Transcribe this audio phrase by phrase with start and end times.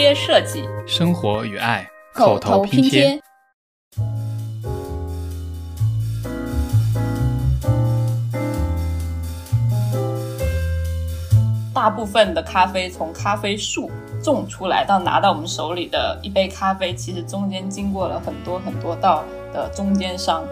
[0.00, 3.20] 贴设计，生活与爱，口头拼贴。
[11.74, 13.90] 大部分的咖啡从咖啡树
[14.24, 19.22] 种出来到拿到我们手里的一杯咖啡，其实中间经过了很多很多道
[19.52, 20.42] 的中间商。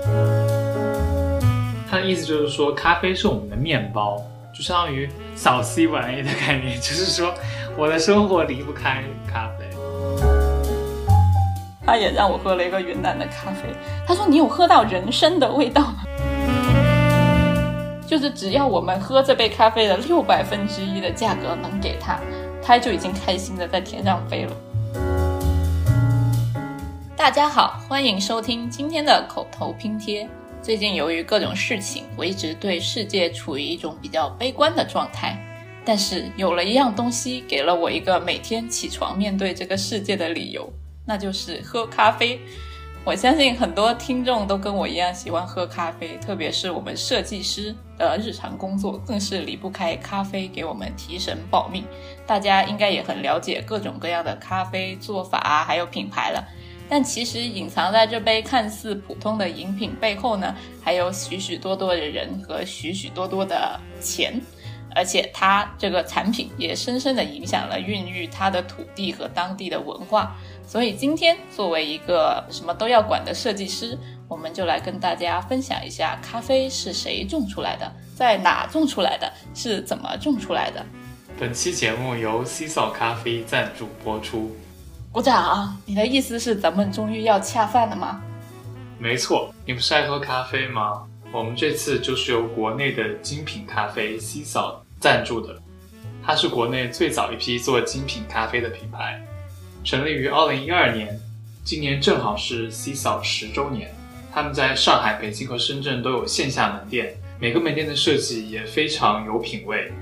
[1.91, 4.23] 他的意思就是说，咖啡是我们的面包，
[4.55, 7.33] 就相当于早 C 晚 A 的概念，就是说
[7.79, 9.65] 我的生活离不开咖啡。
[11.87, 13.73] 他也让我喝了一个云南的咖啡，
[14.05, 16.03] 他说：“你有喝到人参的味道吗？”
[18.05, 22.19] 就是只要我们喝这杯咖啡的六百分之一的价格能给他，
[22.61, 24.53] 他就已经开心的在天上飞了。
[27.17, 30.29] 大家好，欢迎收听今天的口头拼贴。
[30.61, 35.39] 最近由于各种事情，我一直对世界处于一种比较悲观的状态。
[35.89, 40.71] 但是有了一样东西，给了我一个每天起床面对这个世界的理由，
[41.07, 42.39] 那就是喝咖啡。
[43.07, 51.83] 我相信很多听众都跟我一样喜欢喝咖啡，特别是我们设计师的日常工作更是离不开咖啡给我们提神保命。
[52.27, 56.47] 大家应该也很了解各种各样的咖啡做法啊，还有品牌了。
[56.87, 64.39] 但其实隐藏在这杯看似普通的饮品背后呢，还有许许多多的人和许许多多的钱。
[64.95, 70.35] 而且它这个产品也深深的影响了孕育它的土地和当地的文化。
[70.67, 80.85] 所以今天作为一个什么都要管的设计师，我们就来跟大家分享一下咖啡是谁种出来的，在哪种出来的，是怎么种出来的。
[81.39, 84.55] 本期节目由 C 嫂咖啡赞助播出。
[85.11, 85.75] 鼓掌！
[85.87, 88.21] 你的意思是咱们终于要恰饭了吗？
[88.99, 91.08] 没错，你不是爱喝咖啡吗？
[91.31, 95.61] 我们这次就是由国内的精品咖啡 C 嫂赞助的，
[96.25, 99.23] 它是国内最早一批做精品咖啡的品牌。
[99.85, 101.21] 成立于二零一二年，
[101.65, 103.95] 今年正好是 C 嫂十周年。
[104.33, 109.93] 他们在上海、北京和深圳都有线下门店，每个门店的设计也非常有品味。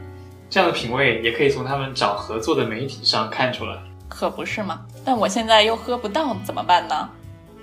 [0.49, 3.77] 这样的品味也可以从他们找合作的媒体上看出来，
[4.09, 4.87] 可不是吗？
[5.05, 7.09] 但我现在又喝不到，怎么办呢？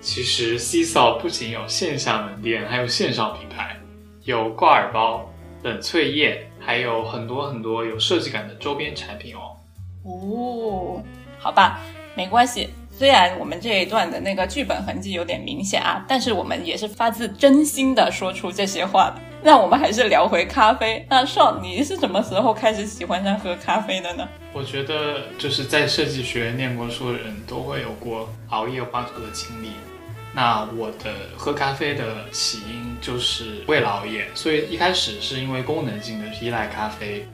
[0.04, 3.78] 其实 C 嫂不仅有线下门店，还有线上品牌，
[4.26, 5.32] 有挂耳包、
[5.64, 9.56] 冷萃液，还有很多很多有设计感的周边产品哦。
[10.04, 11.02] 哦，
[11.40, 11.80] 好吧。
[12.16, 19.16] 没关系，虽然我们这一段的那个剧本痕迹有点明显啊，但是我们也是发自真心的说出这些话的。
[19.42, 21.04] 那我们还是聊回咖啡。
[21.10, 24.28] 那少，你是什么时候开始喜欢上喝咖啡的呢？
[24.52, 29.70] 我觉得就是在设计学院念过书的人都会有过熬夜画图的经历。
[30.36, 37.26] 那我的喝咖啡的起因就是为了熬夜，所以一开始是因为功能性的依赖咖啡，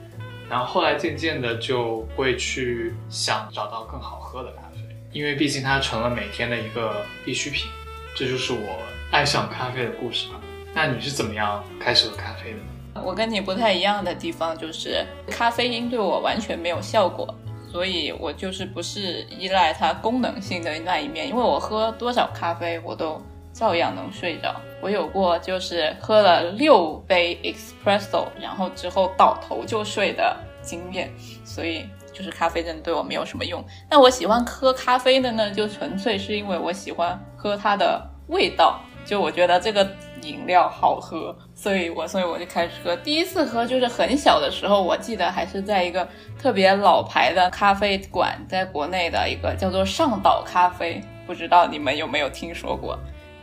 [0.50, 4.80] 然后后来渐渐的就会去想找到更好喝的咖啡。
[5.12, 7.68] 因为毕竟它成了每天的一个必需品，
[8.14, 8.78] 这就是我
[9.10, 10.40] 爱上咖啡的故事吧。
[10.74, 13.02] 那你是怎么样开始喝咖啡的呢？
[13.02, 17.34] 我跟你不太一样的地方就是，咖啡因对我完全没有效果，
[17.70, 21.28] 所以我就是不是依赖它功能性的那一面。
[21.28, 23.20] 因为我喝多少咖啡，我都
[23.52, 24.54] 照样能睡着。
[24.80, 31.10] 我有过就是喝了六杯 espresso，然后之后倒头就睡的经验，
[31.44, 31.86] 所以。
[32.12, 33.64] 就是咖啡真的对我没有什么用。
[33.88, 39.88] 那我喜欢喝咖啡的呢，就纯粹是因为我喜欢喝它的味道，就我觉得这个
[40.22, 42.94] 饮料好喝，所以我所以我就开始喝。
[42.96, 46.06] 第一次喝就是很小的时候，我记得还是在一个
[46.38, 52.98] 特别老牌的咖啡馆，在国内的一个叫做上岛咖啡，不知道你们有没有听说过？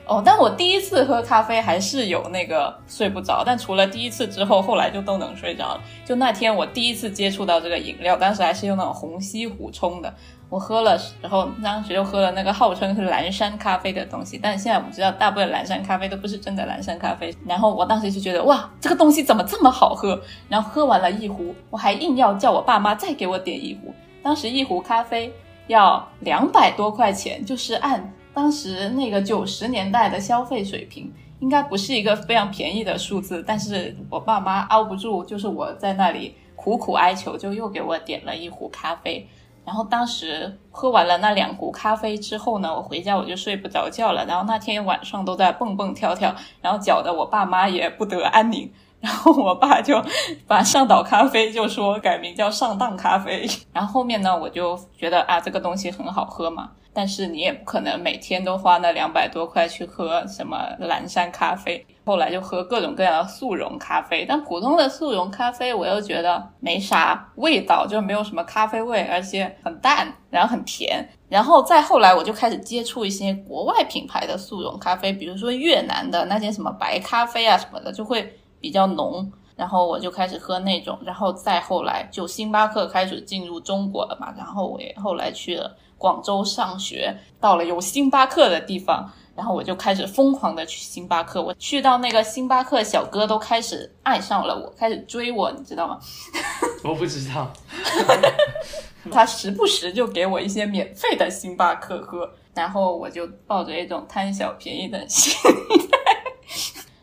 [0.09, 5.81] 哦，但我第一次喝咖啡还是有那个睡不着，但除了第一次之后，后来就都能睡着了。
[6.05, 10.13] 就那天我第一次接触到这个饮料，当时还是用那种红西湖冲的，
[10.49, 17.35] 我喝了，然后当时又喝了那个号称是蓝山咖啡的东西，但是现在我们知道大部分蓝山咖啡都不是真的蓝山咖啡。
[17.45, 20.21] 然后我当时就觉得哇，这个东西怎么这么好喝？
[20.47, 23.93] 然后喝完了一壶，我还硬要叫我爸妈再给我点一壶。
[24.23, 25.33] 当时一壶咖啡
[25.67, 28.13] 要两百多块钱，就是按。
[28.33, 39.27] 当时那个九十年代的消费水平应该不是一个非常便宜的数字，但是我爸妈熬不住，就是我在那里苦苦哀求，就又给我点了一壶咖啡。
[39.67, 48.71] 然后当时喝完了那两壶咖啡之后呢，我回家我就睡不着觉了，然后那天晚上都在蹦蹦跳跳，然后搅得我爸妈也不得安宁。
[49.01, 50.01] 然后我爸就
[50.47, 53.45] 把上岛咖啡就说改名叫上当咖啡。
[53.73, 56.71] 然后后面呢，我就觉得啊，这个东西很好喝嘛。
[56.97, 61.85] 但是你也不可能每天都花那两百多块去喝什么蓝山咖啡。
[62.03, 71.07] 后来就喝各种各样的速溶咖啡，但普通的速溶咖啡我又觉得没啥味道，就没有什么咖啡味，而且很淡，然后很甜。
[71.29, 79.31] 然后再后来我就开始接触一些国外品牌的速溶咖啡，比如说越南的那些什么白咖啡啊什么的，就会比较浓。
[79.55, 89.11] 然后我就开始喝那种，然后再后来就星巴克开始进入中国了嘛，然后我也后来去了广州上学，到了有星巴克的地方。
[89.35, 95.99] 然后我就开始疯狂的去星巴克，我去到那个星巴克小哥都开始爱上了我，开始追我，你知道吗？
[96.83, 97.53] 我不知道，
[99.11, 105.51] 他时不时就给我一些免费的星巴克喝，然后我就抱着一种贪小便宜的心态。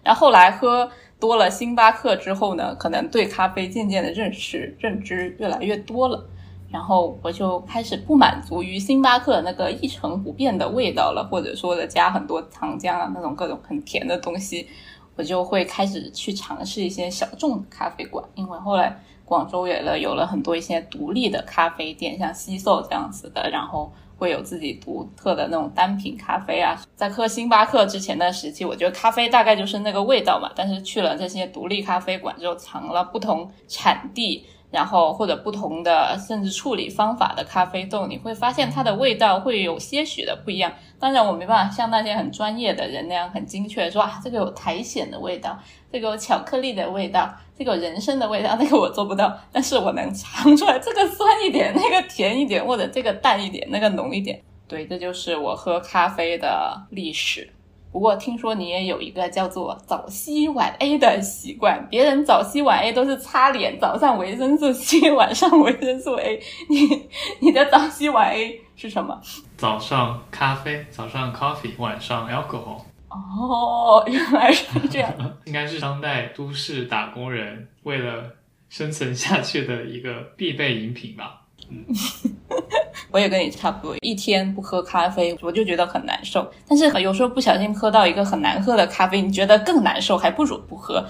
[0.02, 6.28] 然后后来喝多了星巴克之后呢，可能对咖啡渐渐的认识认知越来越多了。
[6.74, 14.66] 然后我就开始不满足于星巴克那个一成不变的味道了，或者说的加很多糖浆啊那种各种很甜的东西，
[15.14, 18.24] 我就会开始去尝试一些小众的咖啡馆。
[18.34, 26.82] 因为后来广州也了有了很多一些独立的咖啡店，像西寿这样子的，然后会有自己独特的那种单品咖啡啊。
[26.96, 30.50] 在喝星巴克之前的时期，我觉得咖啡大概就是那个味道嘛。
[30.56, 34.44] 但是去了这些独立咖啡馆之后，尝了不同产地。
[34.74, 40.72] 然后或者不同的甚至处理方法的咖啡豆，你会发现它的味道会有些许的不一样。
[40.98, 45.56] 当然，我没办法像那些很专业的人那样很精确说啊，这个有苔藓的味道，
[45.92, 49.32] 这个有巧克力的味道，这个有人参的味道， 那个我做不到。
[49.52, 54.42] 但是我能尝出来，这个酸一点，那个甜一点，或者这个淡一点，那个浓一点。
[54.66, 57.48] 对，这就是我喝咖啡的历史。
[57.94, 67.06] 不过听说你也有一个叫做早 C 晚 A 的习惯，别人早 C 晚 A 都是擦脸，早上维生素 C，晚上维生素 A，你
[67.38, 69.16] 你的早 C 晚 A 是什么？
[69.56, 72.80] 早上咖啡，早上 coffee，晚上 alcohol。
[73.10, 75.14] 哦，原来是这样。
[75.46, 78.24] 应该是当代都市打工人为了
[78.68, 81.42] 生存下去的一个必备饮品吧。
[83.10, 86.50] 我也跟你差不多，一天不喝咖啡我就觉得很难受。
[86.68, 91.04] 但是有时候不小心喝到一个很难喝的咖啡，你觉得更难受，还不如不喝。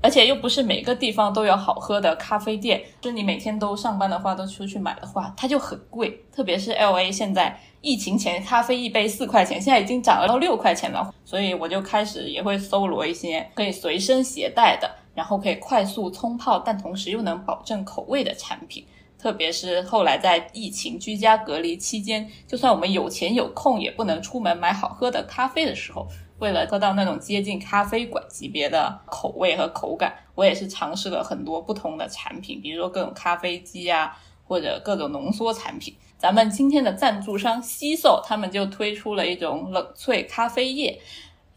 [0.00, 6.22] 而且又不是每个地方都有好喝的咖啡店，就你每天都上班的话，都出去买的话，它就很贵。
[6.32, 11.12] 特别是 L A 现在疫情前咖啡一杯四块钱，现在已经涨到六块钱了。
[11.24, 18.86] 所以我就开始也会搜罗一些可以随身携带的，然后可以快速冲泡，但同时又能保证口味的产品。
[19.18, 26.06] 特别是后来在疫情居家隔离期间，就算我们有钱有空，也不能出门买好喝的咖啡的时候，
[26.38, 35.94] 为了喝到那种接近咖啡馆级别的口味和口感，我也是尝试了很多不同的产品，比如说各种咖啡机啊，或者各种浓缩产品。
[36.16, 41.00] 咱们今天的赞助商西寿，他们就推出了一种冷萃咖啡液。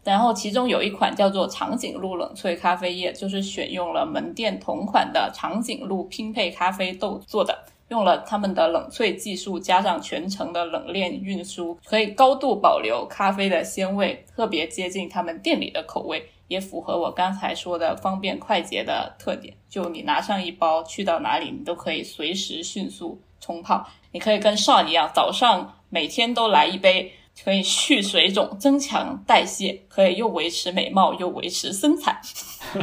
[0.04, 7.56] 然后其中有一款叫做长颈鹿冷萃咖啡液，就是选用了门店同款的长颈鹿拼配咖啡豆做的，
[7.88, 19.54] 用了他们的冷萃技术，加上全程的冷链运输，可以高度保留咖啡的鲜味，特别接近他们店里的口味，也符合我刚才说的方便快捷的特点。
[19.68, 23.86] 就你拿上一包，去到哪里你都可以随时迅速冲泡。
[24.10, 27.12] 你可以跟上一样，早上每天都来一杯。
[27.44, 32.20] 可以去水肿、增强代谢，可以又维持美貌又维持身材。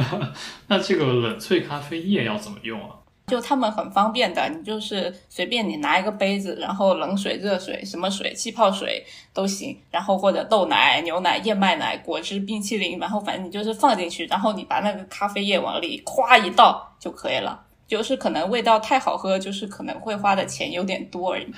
[0.68, 2.96] 那这个冷萃咖啡液要怎么用啊？
[3.28, 17.66] 就他们很方便的，你就是随便你拿一个杯子，然后冷水、热水、什么水、气泡水都行，然后或者豆奶、牛奶、燕麦奶、果汁、冰淇淋，然后反正你就是放进去，然后你把那个咖啡液往里咵一倒就可以了。
[17.86, 21.46] 就是可能味道太好喝，就是可能会花的钱有点多而已。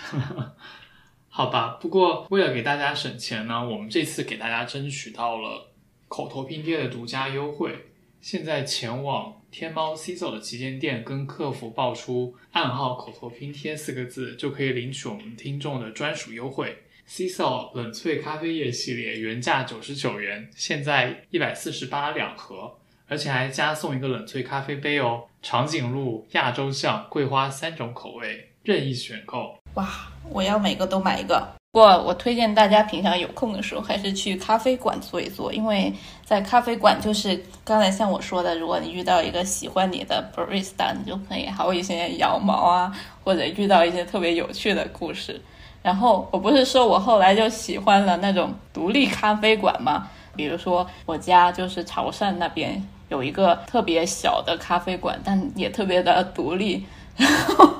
[1.34, 5.72] 好吧，不过为了给大家省钱呢，我们这次给大家争取到了
[6.06, 7.86] 口头拼贴的独家优惠。
[8.20, 16.82] 现在前往天猫 C 走的旗舰店，跟客服报出暗号“口头拼贴”四个字，就可以领取我们听众的专属优惠。
[17.06, 22.76] C 走冷萃咖啡液系列原价九十九元，现在一百四十八两盒，
[23.08, 25.24] 而且还加送一个冷萃咖啡杯哦。
[25.40, 29.56] 长颈鹿、亚洲象、桂花三种口味，任意选购。
[29.74, 31.46] 哇，我要每个都买一个。
[31.72, 35.90] 不过我推荐大家平常有空的时候，还是去咖啡馆坐一坐，因为
[36.22, 42.92] 在咖啡馆就是刚才像我说的，如果你遇到一个喜欢你的 barista，你就可以薅一些羊毛啊，
[43.24, 45.40] 或者遇到一些特别有趣的故事。
[45.82, 50.06] 然后我不是说我后来就喜欢了那种独立咖啡馆吗？
[50.36, 56.84] 比如说我家就是潮汕那边有一个特别小的咖啡馆，但也特别的独立。
[57.16, 57.74] 然后，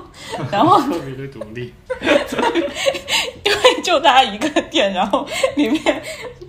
[0.51, 1.73] 然后 特别的独立。
[3.43, 6.01] 因为就他一个店，然后里面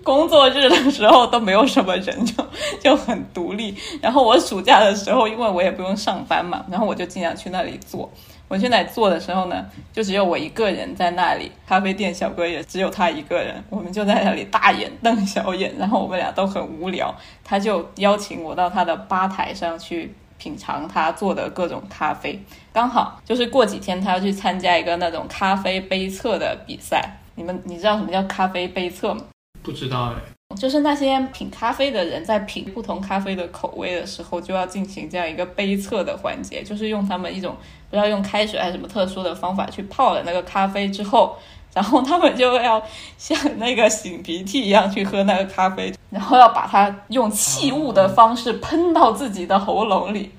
[0.02, 2.46] 工作日的时候都没有什么人，就
[2.80, 3.76] 就很独立。
[4.00, 8.10] 然后我暑假的时候，因为我也不用上班嘛，然后我就经常去那里做。
[8.46, 17.12] 我去那里做的时候呢，就只有我一个人在那里，咖啡店小哥也只有他一个人，我们就在那里大眼瞪小眼，然后我们俩都很无聊。
[17.42, 22.40] 他就邀请我到他的吧台上去品尝他做的各种咖啡，
[22.74, 27.08] 刚好就是过几天他要去参加一个那种咖啡杯测的比赛。
[27.36, 29.22] 你们你知道什么叫咖啡杯测吗？
[29.62, 30.56] 不知道哎。
[30.56, 37.56] 就是那些品咖啡的人在品不同咖啡的口味的时候，就要进行这样一个杯测的环节，就是用他们一种
[37.88, 41.36] 不知道用开水还是什么特殊的方法去泡了那个咖啡之后，
[41.72, 42.82] 然后他们就要
[43.16, 50.30] 像那个擤鼻涕一样去喝那个咖啡，然后要把它用气雾的方式喷到自己的喉咙里，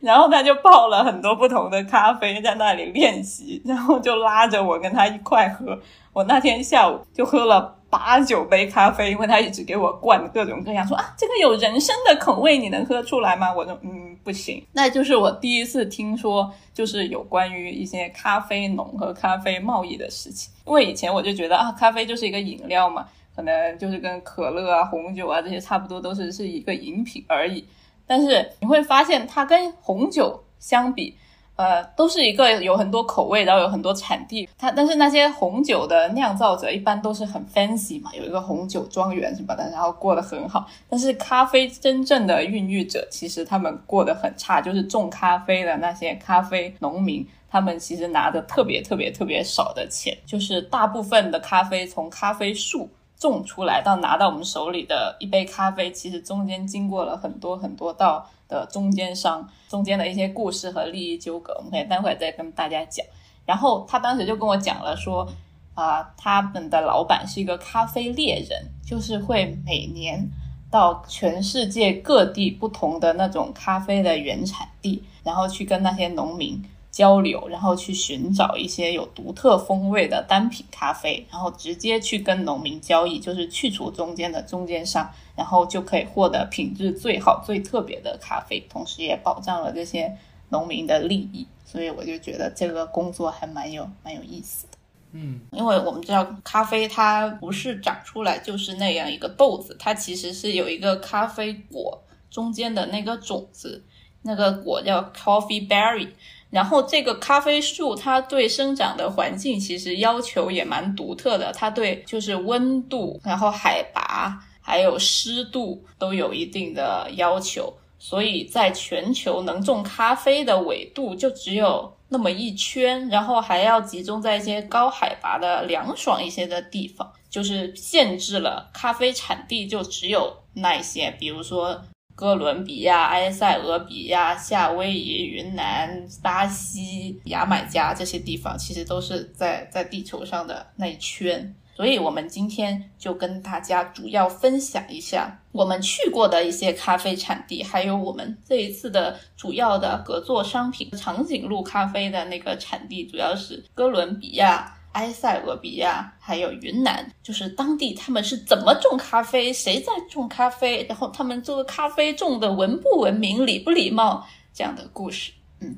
[0.00, 5.78] 然后他就泡了很多不同的咖啡在那里练习，然后就拉着我跟他一块喝。
[6.12, 7.76] 我那天下午就喝了。
[7.90, 13.50] 八九杯咖啡，因为他一直给我灌各种各样，说啊，这个有人参的口味，你能喝出来吗？
[13.50, 14.62] 我说嗯，不行。
[14.74, 20.52] 那就是我第一次听说，就是有关于一些咖啡农和咖啡贸易的事情。
[20.66, 27.66] 因为以前我就觉得啊，咖啡就是一个饮料嘛，可能就是跟可乐啊、红酒啊这些差不多，都是是一个饮品而已。
[28.08, 31.14] 但是你会发现，它跟红酒相比。
[31.58, 34.48] 呃，都是一个有很多口味，然后有很多产地。
[34.56, 40.64] 它但是那些红酒的酿造者一般都是很 fancy 嘛，有一个红酒庄园什么的，然后过得很好。
[40.88, 52.88] 但是咖啡真正的孕育者，其实他们过得很差，就是种咖啡的那些咖啡农民，他们其实拿的特别特别特别少的钱，就是大部分的咖啡从咖啡树
[53.18, 58.28] 种出来到拿到我们手里的一杯咖啡，其实中间经过了很多很多道。
[58.48, 63.04] 的中间商中间的一些故事和利益纠葛，我们可以待会再跟大家讲。
[63.44, 65.30] 然后他当时就跟我讲了说，
[65.74, 70.26] 啊，他们的老板是一个咖啡猎人，就是会每年
[70.70, 76.64] 到全世界各地不同的那种咖啡的原产地，然后去跟那些农民。
[76.98, 90.12] 交流，然后去寻找一些有独特风味的单品咖啡，然后直接去跟农民交易，就是去除中间的中间商，然后就可以获得品质最好、最特别的咖啡，同时也保障了这些
[90.48, 91.46] 农民的利益。
[91.64, 94.72] 所以我就觉得这个工作还蛮有蛮有意思的。
[95.12, 103.84] 嗯，因为我们知道咖啡它不是长出来就是那样一个豆子，它其实是有一个咖啡果中间的那个种子，
[104.22, 106.08] 那个果叫 coffee berry。
[106.50, 131.82] 然后这个咖啡树，它对生长的环境其实要求也蛮独特的，它对就是温度、然后海拔还有湿度都有一定的要求，所以在全球能种咖啡的纬度就只有那么一圈，然后还要集中在一些高海拔的凉爽一些的地方，就是限制了咖啡产地就只有那一些，比如说。
[132.18, 141.54] 哥伦比亚、埃塞俄比亚、夏威夷、云南、巴西、牙买加这些地方，其实都是在在地球上的那一圈。
[141.76, 154.74] 所以，我们今天就跟大家主要分享一下我们去过的一些咖啡产地，还有我们这一次的主要的合作商品——长颈鹿咖啡的那个产地，主要是哥伦比亚。
[154.92, 165.32] 埃塞俄比亚还有云南，就是当地他们是怎么种咖啡，谁在种咖啡，然后他们这个咖啡种的文不文明、礼不礼貌这样的故事。
[165.60, 165.76] 嗯，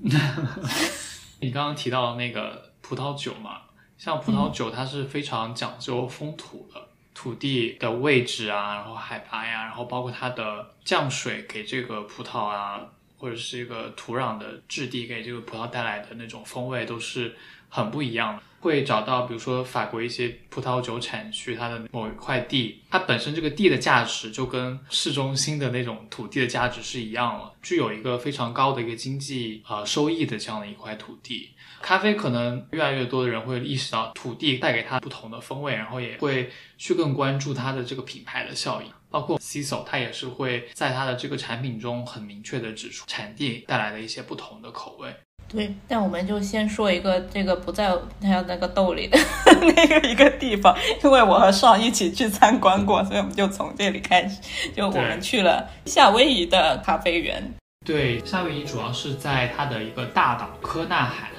[1.41, 3.63] 你刚刚提到那个葡萄酒嘛，
[3.99, 6.81] 像葡萄酒它是非常讲究风土的，
[7.15, 12.81] 土地的位置啊，然后海拔呀，然后包括它的降水给这个葡萄啊，
[13.19, 17.35] 或者是一个土壤的质地给这个葡萄带来的那种风味都是
[17.69, 18.43] 很不一样的。
[18.61, 31.51] 会找到，比如说法国一些葡萄酒产区，它的某一块地，它本身这个地的价值就跟市中心的那种土地的价值是一样了，具有一个非常高的一个经济呃收益的这样的一块土地。
[31.81, 38.89] 咖啡可能越来越多的人会意识到土地带给它不同的风味，然后也会去更关注它的这个品牌的效应。
[39.09, 45.13] 包括 c i s o 它也是会在它的这个产品中很明确的指出产地带来的一些不同的口味。
[45.53, 47.91] 对，但我们就先说一个这个不在
[48.21, 49.19] 他那个豆里的
[49.75, 54.41] 那个一个地方，因为我和尚一起去参观过，所以我们就从这里开始。
[54.77, 57.53] 就我们去了夏威夷的咖啡园。
[57.85, 61.31] 对，夏威夷主要是在它的一个大岛科纳海，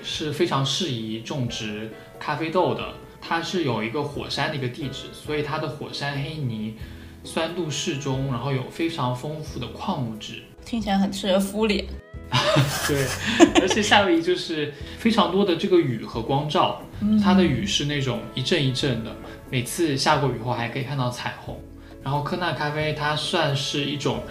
[0.00, 2.84] 是非常适宜种植咖啡豆的。
[3.20, 6.76] 它是有一个火山的一个地质，所以它的火山黑泥
[7.24, 11.84] 酸度适中，然后有非常丰富的矿物质，听起来很适合敷脸。
[12.88, 13.06] 对，
[13.60, 16.82] 而且夏威夷就是非常多的这个雨和光照，
[17.22, 19.14] 它的雨是那种一阵一阵的，
[19.50, 21.58] 每次下过雨后还可以看到彩虹。
[22.02, 24.22] 然后科纳咖啡它算是一种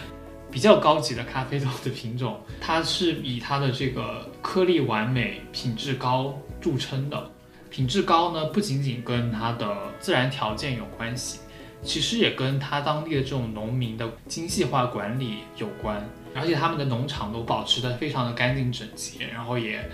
[0.50, 7.32] 比较高级的咖啡豆的品种，它是以它的这个颗粒完美、品质高著称的。
[7.70, 11.40] 品质高呢，不仅仅跟它的自然条件有关系，
[11.82, 16.08] 其实也跟它当地的这种农民的精细化管理有关。
[16.36, 19.90] 而且他们的农场都保持得非常的干净整洁，然后也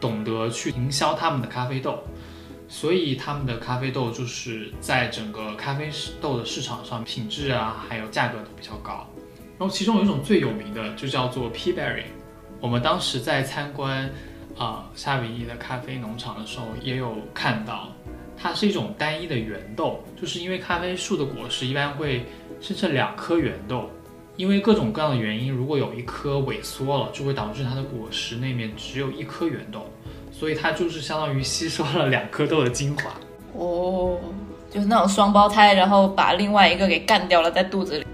[0.00, 2.02] 懂得去营销他们的咖啡豆，
[2.66, 9.06] 所以他们的咖啡豆就是在整个咖啡豆的市场上品质啊，还有价格都比较高。
[9.58, 12.04] 然后其中有一种最有名的就叫做 P Berry，
[12.58, 14.10] 我们当时在参观
[14.56, 17.88] 啊夏威夷的咖啡农场的时候也有看到，
[18.36, 22.24] 它是一种单一的圆豆，就是因为咖啡树的果实一般会
[22.60, 23.88] 生成两颗圆豆。
[24.36, 29.86] 因为各种各样的原因，如果有一颗萎缩了，就会导致它的果实那面只有一颗圆豆，
[30.32, 33.12] 所以它就是相当于吸收了两颗豆的精华。
[33.54, 34.18] 哦，
[34.70, 38.06] 就是那种双胞胎，然后把另外一个给干掉了在肚子里。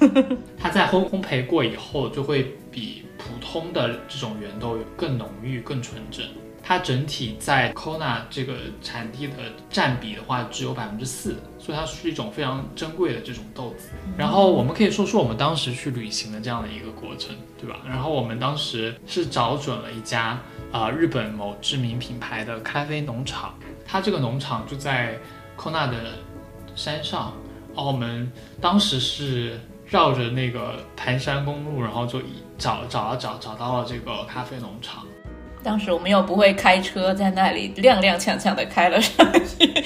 [0.58, 6.24] 它在烘烘焙过以后，就会比普通的这种圆豆更浓郁、更纯正。
[6.62, 9.34] 它整体在 Kona 这个产地的
[9.68, 13.90] 占比的话，只有百分之四，所以它是一种非常珍贵的这种豆子。
[14.18, 17.76] 然后我们可以说说我们当时去旅行的这样的一个过程，对吧？
[17.88, 20.36] 然后我们当时是找准了一家
[20.72, 23.54] 啊日本某知名品牌的咖啡农场，
[23.86, 25.16] 它这个农场就在
[25.56, 26.18] Kona 的
[26.74, 27.32] 山上。
[27.74, 32.20] 然后我们当时是绕着那个盘山公路，然后就
[32.58, 35.06] 找找啊找找到了这个咖啡农场。
[35.62, 39.84] 当时我们又不会开车，在那里踉踉跄跄的开了上去。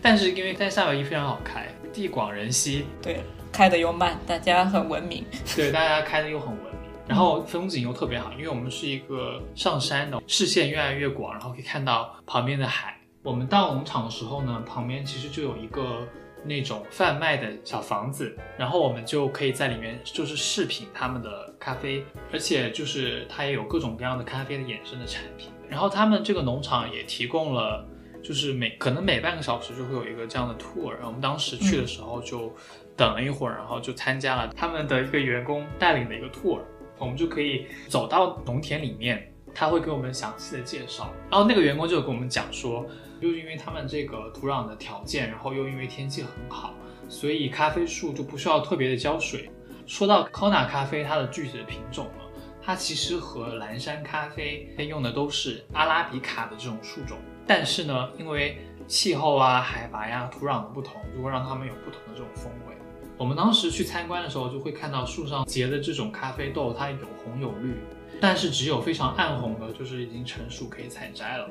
[0.00, 5.24] 但是因为在夏威夷非常好开，地广人稀，对，开的又慢，大家很文明。
[5.56, 12.96] 对，大家开的又很文明，然后风景又特别好，因为我们是一个上山的，视线越来越广，然后可以看到旁边的海。
[13.22, 16.06] 我们到农场的时候呢，旁边其实就有一个。
[16.44, 25.50] 那种贩卖的小房子，然后我们就可以在里面就是试品他们的咖啡，而且就是它也有各种各样的咖啡的衍生的产品。
[25.68, 27.86] 然后他们这个农场也提供了，
[28.22, 30.90] 就是每可能每半个小时就会有一个这样的 tour。
[30.90, 32.52] 然后我们当时去的时候就
[32.96, 36.60] 等了一会儿，然后就参加了他们的一个员工带领的一个 tour，
[36.98, 41.12] 我们就可以走到农田里面，他会给我们详细的介绍。
[41.30, 42.86] 然后那个员工就跟我们讲说。
[43.20, 46.74] 就是因为他们这个土壤的条件，然后又因为天气很好，
[47.08, 49.50] 所以咖啡树就不需要特别的浇水。
[49.86, 52.24] 说到 Kona 咖啡，它的具体的品种呢，
[52.62, 62.76] 它其实和蓝山咖啡用的都是阿拉比卡的这种树种，但是呢，因为气候啊、海拔呀、土壤的不同，就会让它们有不同的这种风味。
[63.18, 67.74] 我们当时去参观的时候，就会看到树上结的这种咖啡豆，它有红有绿，
[68.20, 71.50] 但是只有非常暗红的，就是已经成熟可以采摘了。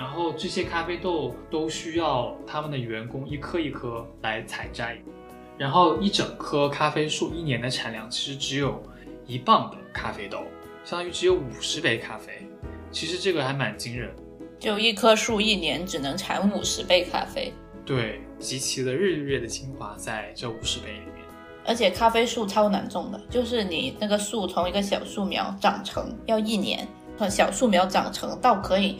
[0.00, 4.98] 然后这些咖啡豆都需要他们的员工一颗一颗来采摘，
[5.58, 8.82] 然后一整棵咖啡树一年的产量其实只有
[9.26, 10.38] 一磅的咖啡豆，
[10.86, 12.32] 相当于只有五十杯咖啡。
[12.90, 14.10] 其实这个还蛮惊人，
[14.58, 17.52] 就一棵树一年只能产五十杯咖啡。
[17.84, 21.26] 对，集齐了日月的精华在这五十杯里面。
[21.66, 28.96] 而且咖啡树超难种的，就是你那个树从一个小树苗长成要一年，和小树苗长成到可以。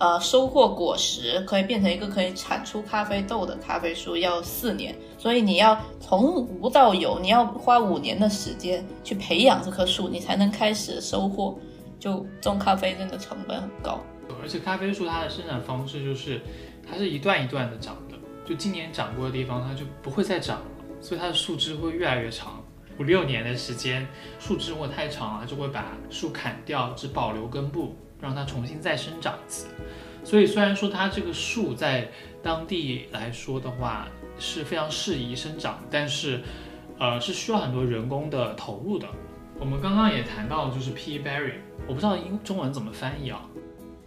[0.00, 11.56] 呃，收获果实可以变成一个可以产出咖啡豆的咖啡树，要四年，所以你要从无到有，你要花五年的时间去培养这棵树，你才能开始收获。
[11.98, 14.00] 就种咖啡真的成本很高，
[14.40, 16.40] 而且咖啡树它的生长方式就是
[16.88, 20.66] 它是一段一段的长的，就今年长过的地方它就不会再长了，
[20.98, 22.64] 所以它的树枝会越来越长，
[23.00, 24.06] 五六年的时间，
[24.38, 27.96] 树枝如果太长了，就会把树砍掉，只保留根部。
[28.20, 29.66] 让它重新再生长一次，
[30.22, 32.06] 所以虽然说它这个树在
[32.42, 34.06] 当地来说的话
[34.38, 36.42] 是非常适宜生长，但是，
[36.98, 39.08] 呃，是需要很多人工的投入的。
[39.58, 41.54] 我们刚刚也谈到就是 P berry，
[41.88, 43.40] 我不知道英中文怎么翻译啊？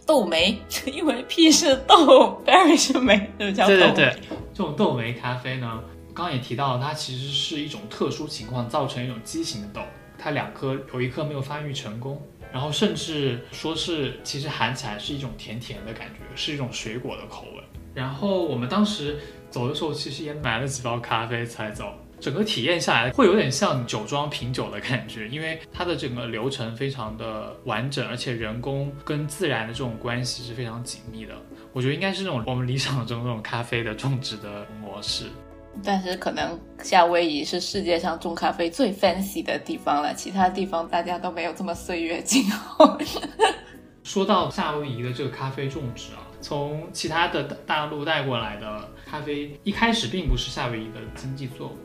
[0.06, 4.16] 豆梅， 因为 P 是豆，berry 是梅，就叫对对对，
[4.52, 5.82] 这种豆梅咖啡呢，
[6.14, 9.82] 刚刚也提到了，它其实是一种特殊情况造成一种畸形的豆，
[10.16, 12.22] 它两颗有一颗没有发育成功。
[12.52, 17.64] 然后甚至说是，其实含起来是一种甜甜的感觉，是一种水果的口味。
[17.92, 19.18] 然后我们当时
[19.50, 21.92] 走的时候，其实也买了几包咖啡才走。
[22.20, 31.34] 整个体验下来，会有点像酒庄品酒的感觉，因为它的整个流程非常的完整，而且人工跟自然的这种关系是非常紧密的。
[31.72, 35.26] 我觉得应该是那种我们理想中那种咖啡的种植的模式。
[35.82, 42.98] 但是可能夏威夷是世界上种咖啡最 fancy 的地方了，其他地方大家都没有这么岁月静好。
[44.04, 51.76] 说到夏威夷的这个咖啡种植啊，从其他的大陆带过来的咖啡，一开始并不是夏威夷的经济作物，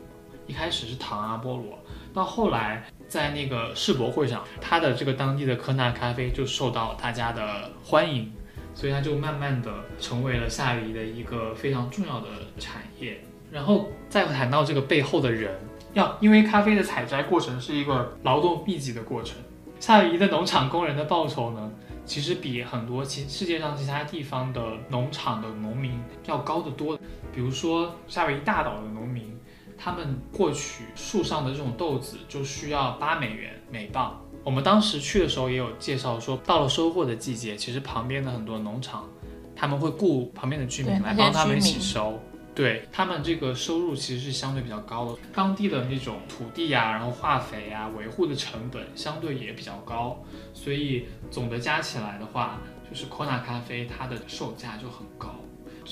[0.46, 1.78] 一开始是糖阿波罗，
[2.12, 8.30] 到后来在那个世博会上，它的这个当地的科纳咖啡就受到大家的欢迎，
[8.74, 13.18] 所以它就慢慢的成为了夏威夷的一个非常重要的产业。
[13.50, 15.52] 然后再谈到这个背后的人，
[15.92, 19.36] 要因为咖啡的采摘过程是一个劳动密集的过程，
[19.78, 21.70] 夏威夷的农场工人的报酬呢？
[22.06, 25.92] 其实比很多其世界上其他地方的农场的农民
[26.26, 26.98] 要高得多。
[27.32, 29.38] 比如说夏威夷大岛的农民，
[29.78, 34.20] 他们获取树上的这种豆子就需要八美元每磅。
[34.42, 39.08] 我们当时去的时候也有介绍说，到了收获的季节，其实旁边的很多农场
[39.54, 42.18] 他们会雇旁边的居民来帮他们一起收。
[42.60, 55.36] 对他们这个收入其实是相对比较高的，当地的那种土地呀，然后化肥呀，维护的成本相对也比较高，所以总的加起来的话，就是 Kona 咖啡它的售价就很高。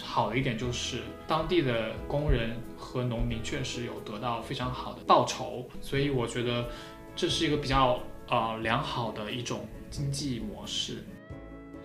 [0.03, 6.69] 好的一点就是当地的工人和农民确实有得到非常好的报酬，所以我觉得
[7.17, 11.03] 这是一个比较呃良好的一种经济模式。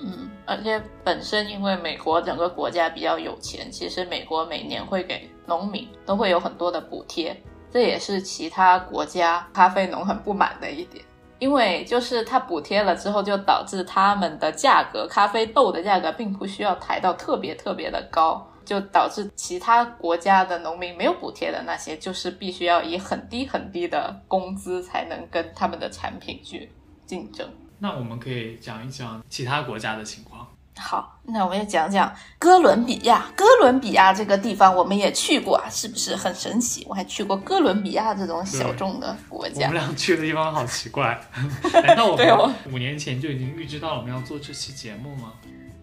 [0.05, 7.35] 嗯，而且本身因为美国整个国家比较有钱，其实美国每年会给农民都会有很多的补贴，
[7.71, 11.03] 这也是其他国家咖啡农很不满的一点。
[11.39, 26.69] 因为就是它补贴了之后，就导致他们的价格，咖啡豆的价格并不需要抬到特别特别的高，就导致其他国家的农民没有补贴的那些，就是必须要以很低很低的工资才能跟他们的产品去
[27.05, 27.45] 竞争。
[27.79, 30.47] 那我们可以讲一讲其他国家的情况。
[30.75, 33.31] 好，那我们也讲讲哥伦比亚。
[33.35, 36.83] 哥伦比亚这个地方我们也去过啊，是不是很神奇？
[36.89, 39.67] 我还去过哥伦比亚这种小众的国家。
[39.67, 41.21] 我们俩去的地方好奇怪。
[41.85, 45.33] 难道我们五年前就已经预知到我们要做这期节目吗？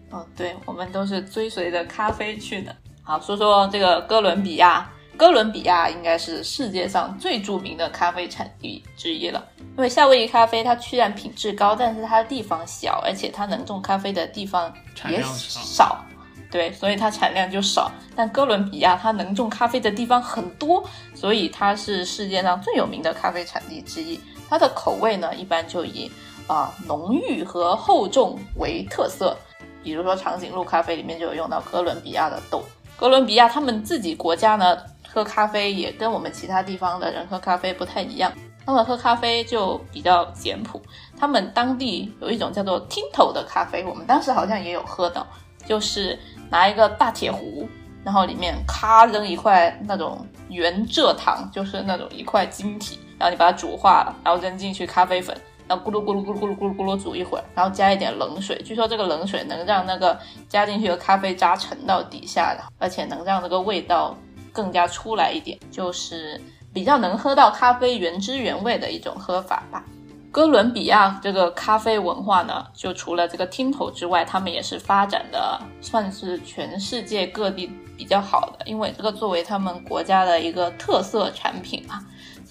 [0.09, 2.75] 哦，对，我们都是追随着咖啡去的。
[3.01, 4.89] 好，说说这个哥伦比亚。
[5.21, 9.47] 哥伦比亚应该是世界上最著名的咖啡产地之一了。
[9.59, 14.73] 因为夏威夷咖啡它虽然品质高，但是它的地方小，而且它能种咖啡的地方
[15.07, 16.03] 也少，
[16.49, 17.91] 对，所以它产量就少。
[18.15, 24.19] 但哥伦比亚它能种咖啡的地方很多，所以它是世界上最有名的咖啡产地之一。
[24.49, 26.11] 它的口味呢，一般就以
[26.47, 29.37] 啊浓郁和厚重为特色。
[29.83, 32.63] 比如说长颈鹿咖啡里面就有用到哥伦比亚的豆。
[32.97, 34.77] 哥伦比亚他们自己国家呢，
[35.13, 38.31] 喝咖啡也跟我们其他地方的人喝咖啡不太一样。
[38.65, 40.79] 他们喝咖啡就比较简朴，
[41.19, 45.25] 他们当地有一种叫做 Tinto 的咖啡，我们当时好像也有喝到，
[45.65, 46.17] 就是
[46.49, 47.67] 拿一个大铁壶，
[48.03, 55.35] 然后里面咔扔一块那种原蔗糖，就是那种一块晶体，然后你把它煮化了，然后扔进去咖啡粉，
[55.67, 64.15] 然后咕噜咕噜咕噜咕噜咕噜咕噜煮一会儿，然后加一点冷水，据说这个冷水能让那个加进去的咖啡渣沉到底下的，而且能让这个味道
[64.51, 66.39] 更加出来一点，就是。
[66.73, 69.83] 比较能喝到咖啡原汁原味的一种喝法吧。
[70.31, 81.99] 哥伦比亚这个咖啡文化呢，就除了这个听头之外，他们也是发展的算是全世界各地比较好的，因为这个作为他们国家的一个特色产品嘛。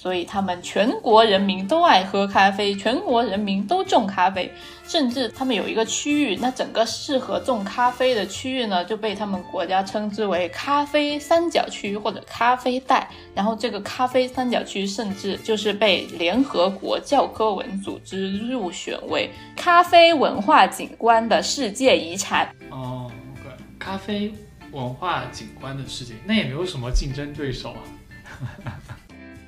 [0.01, 4.51] 所以他们全国人民都爱喝咖啡，全国人民都种咖啡，
[4.89, 13.11] 甚至他们有一个区域，那整个适合种咖啡的区域呢，就被他们国家称之为咖啡三角区或者咖啡带。
[13.35, 22.49] 然后这个咖啡三角区甚至就是被联合国教科文组织入选为咖啡文化景观的世界遗产。
[22.71, 24.33] 哦，OK，咖啡
[24.73, 27.85] 文化景观的世界，那也没有什么竞争对手啊。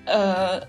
[0.05, 0.61] 呃，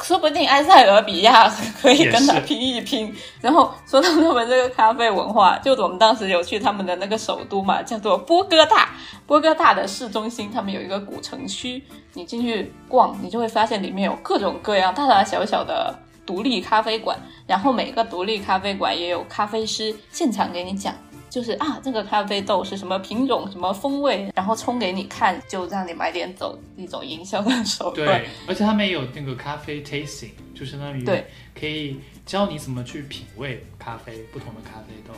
[0.00, 3.12] 说不定埃塞俄比亚可以跟他拼一拼。
[3.40, 8.90] 然后说到他们这个咖啡文化，就我们当时有去他们的那个首都嘛，叫做波哥大。
[9.26, 11.82] 波哥大的市中心，他们有一个古城区，
[12.14, 17.18] 你进去逛，你就会发现里面有各种各样大大小小的独立咖啡馆。
[17.46, 20.94] 然后每个独立咖啡馆也有咖啡师现场给你讲。
[21.30, 28.06] 就是啊，这个咖啡豆是什么品种、什么风味，然后冲给你看，就让你买点走，一种营销的 手段。
[28.06, 31.26] 对，而且他们也有那个咖啡 tasting，就相当于对，
[31.58, 35.14] 可以教你怎么去品味咖啡，不同的咖啡豆。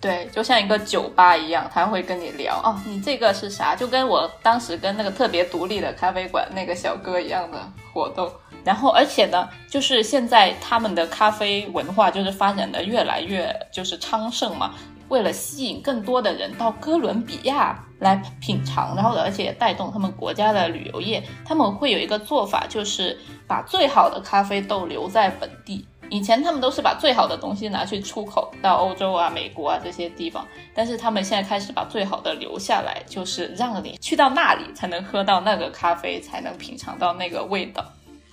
[0.00, 3.76] 对，就像一个酒吧一样，他会跟你聊哦，你这个是啥？
[3.76, 8.28] 就跟我当时跟那个特别独立的咖啡馆那个小哥一样的活动。
[8.64, 14.74] 然后，而且呢，就是现在他们的咖啡文化就是发展的越来越就是昌盛嘛。
[15.12, 25.86] 为了吸引更多的人到哥伦比亚来品尝，然后而且带动他们国家的旅游业，他们会有一个做法，就是把最好的咖啡豆留在本地。
[26.08, 37.84] 以前他们都是把最好的东西拿去出口到欧洲啊、美国啊这些地方，但是他们现在开始把最好的留下来，就是让你去到那里才能喝到那个咖啡，才能品尝到那个味道。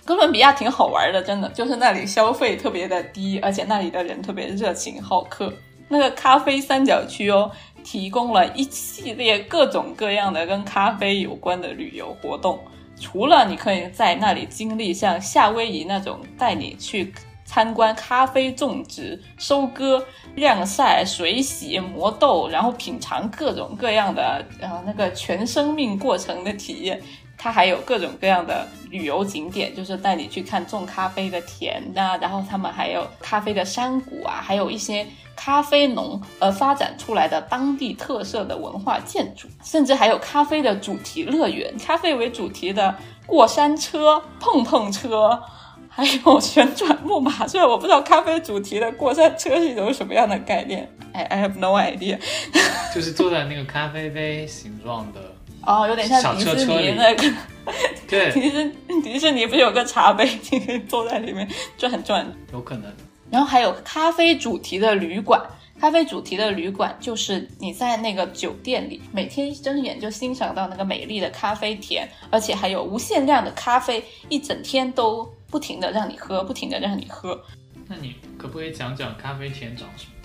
[0.06, 5.52] 哥伦比亚挺好玩的，真的，就是那里消费特别的低，而且那里的人特别热情好客。
[5.90, 7.50] 那个咖啡三角区哦，
[7.84, 12.58] 提供了一系列各种各样的跟咖啡有关的旅游活动，
[12.98, 17.12] 除了你可以在那里经历像夏威夷那种带你去。
[17.42, 27.02] 参观咖啡种植、收割、晾晒、水洗、磨豆，然后品尝各种各样的呃那个全生命过程的体验。
[27.42, 45.42] 它还有各种各样的旅游景点，就是带你去看种咖啡的田呐，然后他们还有咖啡的山谷啊，还有一些咖啡农而发展出来的当地特色的文化建筑，甚至还有咖啡的主题乐园，咖啡为主题的过山车、碰碰车。
[45.92, 52.16] 还有旋转木马， 虽然我不知道咖啡主题的过山车是一种什么样的概念，I I have no idea。
[52.94, 55.20] 就是坐在那个咖啡杯形状的
[55.66, 57.32] 哦，有点像迪士尼那个。
[58.08, 62.26] 对， 迪士迪士尼不是有个茶杯，你可以坐在里面转转。
[62.52, 62.92] 有可能。
[63.30, 65.40] 然后还有咖啡主题的旅馆。
[65.80, 77.40] 咖啡主题的旅馆就是你在那个酒店里，每天一睁眼就欣赏到那个美丽的咖啡田，而且还有无限量的咖啡，一整天都不停的让你喝，不停的让你喝。
[77.88, 80.19] 那你可不可以讲讲咖啡田长什么？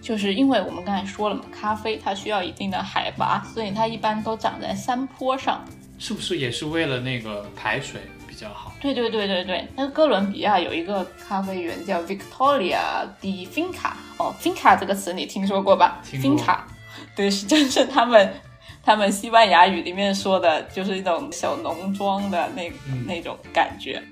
[0.00, 5.64] 就是因为我们刚才说了嘛，咖啡它需要一定的海拔，所以它一般都长在山坡上。
[5.98, 8.00] 是不是也是为了那个排水？
[8.26, 9.68] 比较好，对对对对对。
[9.76, 12.78] 那哥伦比亚有一个咖啡园叫 Victoria
[13.20, 16.60] de Finca，哦，Finca 这个词你听说过吧？Finca，
[17.14, 18.32] 对，是 真是他们
[18.82, 22.72] 他们西班牙语里面说的，就是一种小农庄的那
[23.06, 24.02] 那种感觉。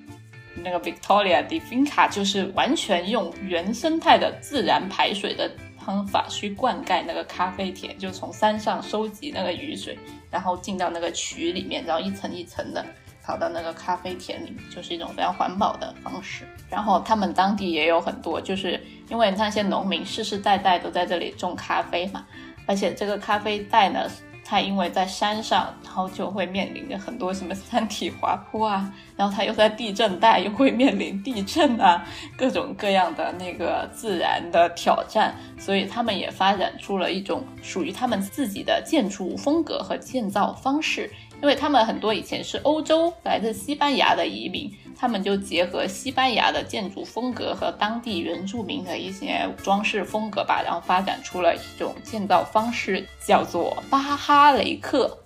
[0.63, 5.51] 那个 Victoria de Finca 就是完全用原生态的自然排水的
[5.89, 9.99] 方法去灌溉那个咖啡田，就从山上收集那个雨水，
[10.31, 12.85] 然后进到那个渠里面，然后一层一层的。
[13.25, 16.47] 跑到那个咖啡田里面，就是一种非常环保的方式。
[16.71, 22.27] 然后他们当地也有很多，就是因为那些农民世世代代都在这里种咖啡嘛，
[22.67, 24.11] 而且这个咖啡带呢。
[24.49, 32.03] 它因为在山上，然后就会面临着很多什么山体滑坡啊， 然后它又在地震带，又会面临地震啊，
[32.35, 44.71] 各种各样的那个自然的挑战，所以他们也发展出了一种属于他们自己的建筑风格和建造方式，因为他们很多以前是欧洲来自西班牙的移民。
[45.01, 55.17] 他们就结合西班牙的建筑风格和当地原住民的一些装饰风格吧，然后发展出了一种建造方式，叫做巴哈雷克。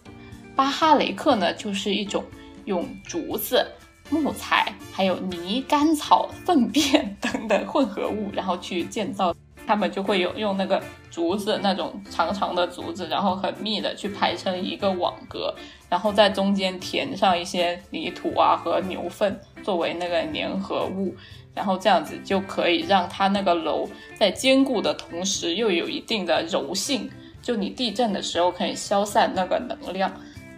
[0.54, 2.22] 巴哈雷克呢，就是一种
[2.66, 3.66] 用竹子、
[4.10, 9.34] 木材还有泥、干草、粪便 等等混合物，然后去建造。
[9.66, 15.54] 他们就会有用那个竹子，那种长长的竹子，然后很密的去排成一个网格，
[15.88, 21.14] 然后在中间填上一些泥土啊和牛粪作为那个粘合物，
[21.54, 30.12] 然后这样子就可以让它那个楼在坚固的同时又有一定的柔性，就你地震的时候可以消散那个能量。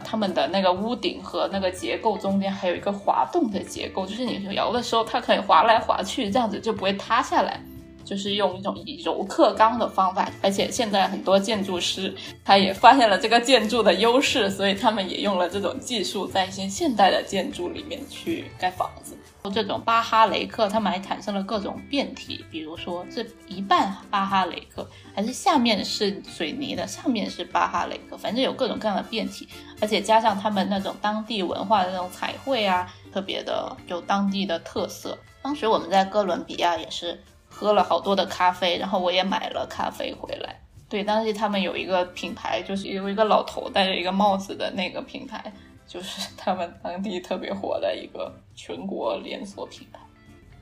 [0.07, 7.59] 他们的那个屋顶和那个结构中间还有一个滑动的结构，就是你摇的时候它可以滑来滑去，这样子就不会塌下来。
[8.05, 12.15] 就是用一种以柔克刚的方法，而且现在很多建筑师
[12.45, 19.17] 他也发现了这个建筑的优势，所以他们也用了这种技术，在一些现代的建筑里面去盖房子。
[19.53, 29.47] 这种巴哈雷克，他们还产生了各种变体，比如说这一半巴哈雷克，还是下面是水泥的，上面是巴哈雷克，反正有各种各样的变体，
[29.83, 35.19] 而且加上他们那种当地文化的那种彩绘啊，特别的有当地的特色。
[35.43, 37.21] 当时我们在哥伦比亚也是。
[37.57, 40.61] 喝了好多的咖啡，然后我也买了咖啡回来。
[40.89, 45.53] 对，当时他们有一个品牌，就是有一个老头戴着一个帽子的那个品牌，
[45.87, 50.01] 就是 他们当地特别火的一个全国连锁品牌。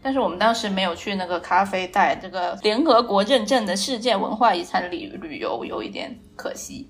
[0.02, 6.88] 但是我们当时没有去那个咖啡带，这个联合国认证的世界文化遗产旅旅游有一点可惜。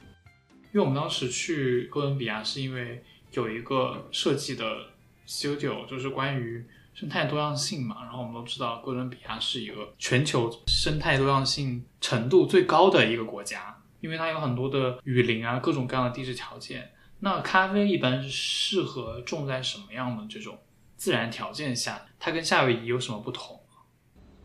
[0.75, 4.65] 因为我们当时去哥伦比亚是因为有一个设计的
[5.29, 6.65] studio，就是关于。
[7.03, 16.93] 生态多样性嘛，然后我们都知道哥伦比亚是一个全球生态多样性程度最高的一个国家，因为它有很多的雨林啊，各种各样的地质条件。
[17.19, 20.57] 那咖啡一般适合种在什么样的这种
[20.95, 22.01] 自然条件下？
[22.21, 23.59] 它跟夏威夷有什么不同？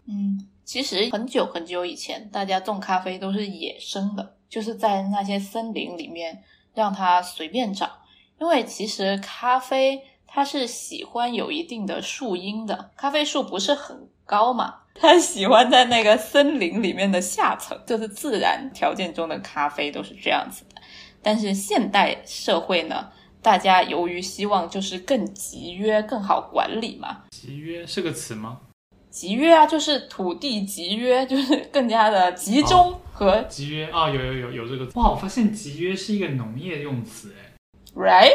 [0.08, 6.44] 嗯，其实很久很久以前，大家种咖啡都是野生的，就是在那些森林里面
[6.74, 7.88] 让它随便长。
[8.40, 10.02] 因为其实咖啡
[10.38, 20.80] 它是喜欢有一定的树荫的，咖啡树不是很高嘛，它喜欢在那个森林里面的下层，就是自然条件中的咖啡都是这样子的。
[21.24, 23.10] 但是现代社会呢，
[23.42, 28.60] 大家由于希望就是更集约、更好管理嘛，集约是个词吗？
[29.10, 35.10] 集约啊，就是土地集约，就是更加的集中和集约啊，有有有有这个哇！
[35.10, 37.58] 我发现集约是一个农业用词，哎
[37.96, 38.32] ，right，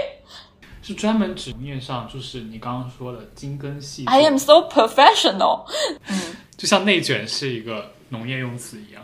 [0.83, 4.05] 是专门指农业上，就是你刚刚说的精耕细。
[4.07, 5.65] I am so professional，
[6.09, 9.03] 嗯，就像内卷是一个农业用词一样，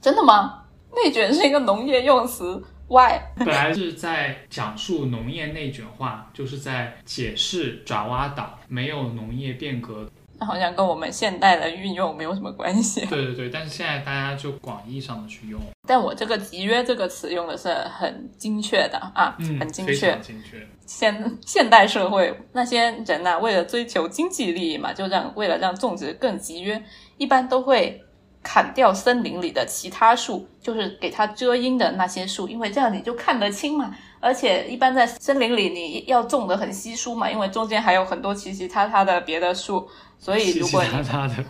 [0.00, 0.64] 真的吗？
[0.94, 3.20] 内卷是一个农业用词？Why？
[3.36, 10.10] 本来是在讲述农业内卷化，就是在解释爪哇岛没有农业变革。
[10.38, 13.04] 那好像跟我们现代的运用没有什么关系。
[13.06, 15.60] 对对对，但是现在大家就广义上的去用。
[15.86, 20.18] 但我这个“集约”这个词用的是很精确的啊，很精确。
[20.20, 20.66] 精确。
[20.86, 26.82] 现现代社会那些人呢，为了追求经济利益嘛，就让为了让种植更集约，
[27.16, 28.02] 一般都会
[28.42, 33.94] 砍掉森林里的其他树，就是给它遮阴的那些树，因为这样你就看得清嘛。
[34.20, 41.34] 而且一般在森林里，你要种的很稀疏嘛，因为中间还有很多其其他他的别的树，所以如果其他的，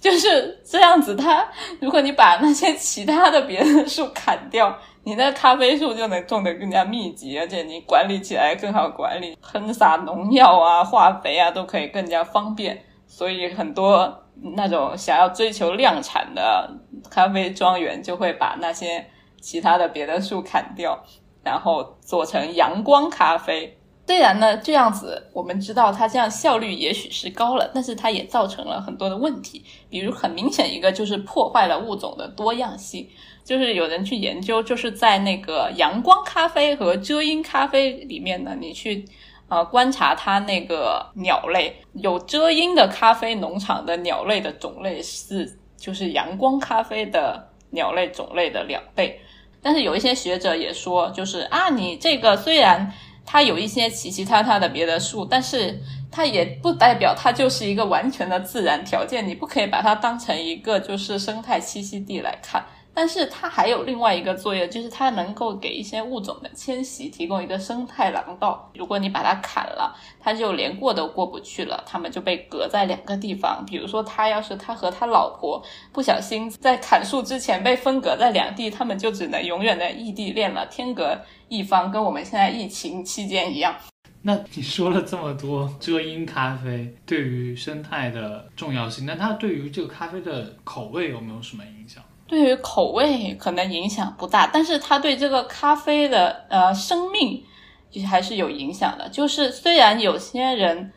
[0.00, 1.14] 就是这样子。
[1.16, 1.46] 它
[1.80, 12.84] 如果你把那些其他的别的树砍掉，你的咖啡树就能种得更加密集，而且你管理起来更好管理，喷洒农药啊、化肥啊都可以更加方便。
[13.06, 14.22] 所以很多
[14.54, 16.70] 那种想要追求量产的
[17.10, 19.06] 咖啡庄园就会把那些。
[19.40, 21.00] 其他的别的树砍掉，
[21.44, 23.77] 然后做成阳光咖啡。
[24.08, 29.62] 虽然呢这样子，我们知道它这样效率也许是高了，但是它也造成了很多的问题。
[29.90, 33.06] 比如很明显一个就是破坏了物种的多样性。
[33.44, 39.04] 就是有人去研究，就是在那个阳光咖啡和遮阴咖啡里面呢，你去
[39.48, 49.20] 呃观察它那个鸟类，有遮阴的咖啡农场的鸟类的种类是就是阳光咖啡的鸟类种类的两倍。
[49.60, 52.90] 但是有一些学者也说，就是啊，你这个虽然
[53.30, 55.78] 它有一些其其他他的别的树，但是
[56.10, 62.64] 它也不代表它就是一个完全的自然条件，你不可以把它当成一个就是生态栖息地来看。
[62.94, 68.68] 但是它还有另外一个作用，就是它能够给一些物种的迁徙提供一个生态廊道。
[68.74, 73.62] 如果你把它砍了，它就连过都过不去了，它们就被隔在两个地方。
[73.64, 75.62] 比如说，他要是他和他老婆
[75.92, 81.16] 不小心在砍树之前被分隔在两地，他们就只能永远的异地恋了，天隔
[81.48, 83.74] 一方，跟我们现在疫情期间一样。
[84.22, 92.02] 那你说了这么多遮阴咖啡对于生态的重要性，那它对于这个咖啡的口味有没有什么影响？
[92.26, 97.42] 对于口味可能影响不大，但是它对这个咖啡的呃生命
[97.90, 99.08] 其实还是有影响的。
[99.08, 100.92] 就是虽然有些人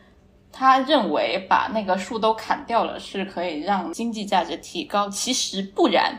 [0.50, 6.18] 他认为把那个树都砍掉了是可以让经济价值提高，其实不然。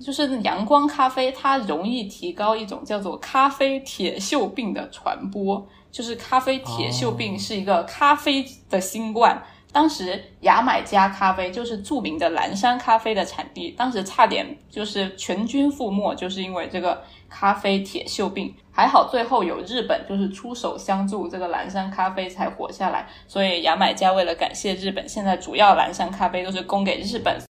[0.00, 9.42] 就是阳光咖啡它容易提高一种叫做咖啡铁锈病的传播，就是咖啡铁锈病是一个咖啡的新冠。
[9.72, 18.52] 当时牙买加咖啡就是著名的蓝山咖啡的产地，当时差点就是全军覆没，就是因为这个咖啡铁锈病。
[18.72, 23.06] 还好最后有日本就是出手相助，这个蓝山咖啡才活下来。
[23.28, 27.49] 所以牙买加为了感谢日本，现在主要蓝山咖啡都是供给日本。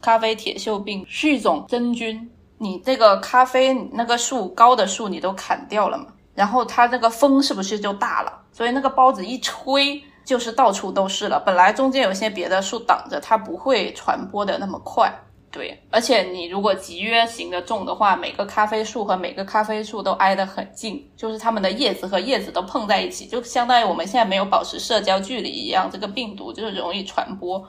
[0.00, 8.32] 咖啡铁锈病是一种真菌，你这个咖啡那个树高的树你都砍掉了嘛，然后它那个风是不是就大了？
[8.52, 10.02] 所以那个包子一吹。
[10.22, 11.40] 就是到处都是了。
[11.40, 15.12] 本来中间有些别的树挡着，它不会传播的那么快。
[15.50, 27.66] 对，而且你如果集约型的种的话，每个咖啡树和每个咖啡树都挨得很近，就是它们的叶子和叶子都碰在一起，就相当于我们现在没有保持社交距离一样，这个病毒就是容易传播。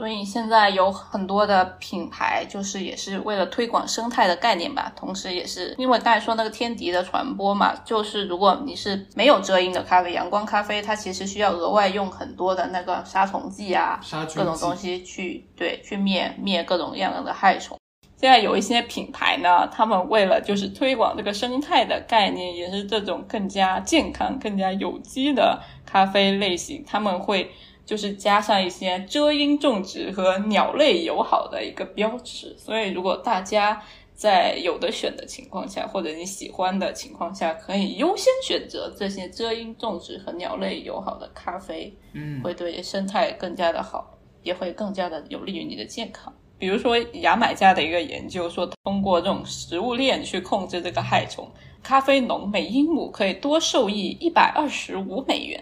[0.00, 17.76] 所以现在有很多的品牌，就是也是为了推广生态的概念吧，同时也是因为刚才说那个天敌的传播嘛，就是如果你是没有遮阴的咖啡，阳光咖啡，它其实需要额外用很多的那个杀虫剂啊，杀各种东西去对去灭灭各种各样的害虫。
[18.16, 27.52] 现在有一些品牌呢，他们为了就是推广这个生态的概念，也是这种更加健康、更加有机的咖啡类型，他们会。
[27.90, 33.82] 就是加上一些遮阴种植和鸟类友好的一个标志，所以如果大家
[34.14, 46.32] 在有的选的情况下，或者你喜欢的情况下，可以优先选择这些遮阴种植和鸟类友好的咖啡，嗯，会对生态更加的好，也会更加的有利于你的健康。
[46.60, 51.44] 比如说牙买加的一个研究说，通过这种食物链去控制这个害虫，
[51.82, 55.60] 咖啡农每英亩可以多受益一百二十五美元。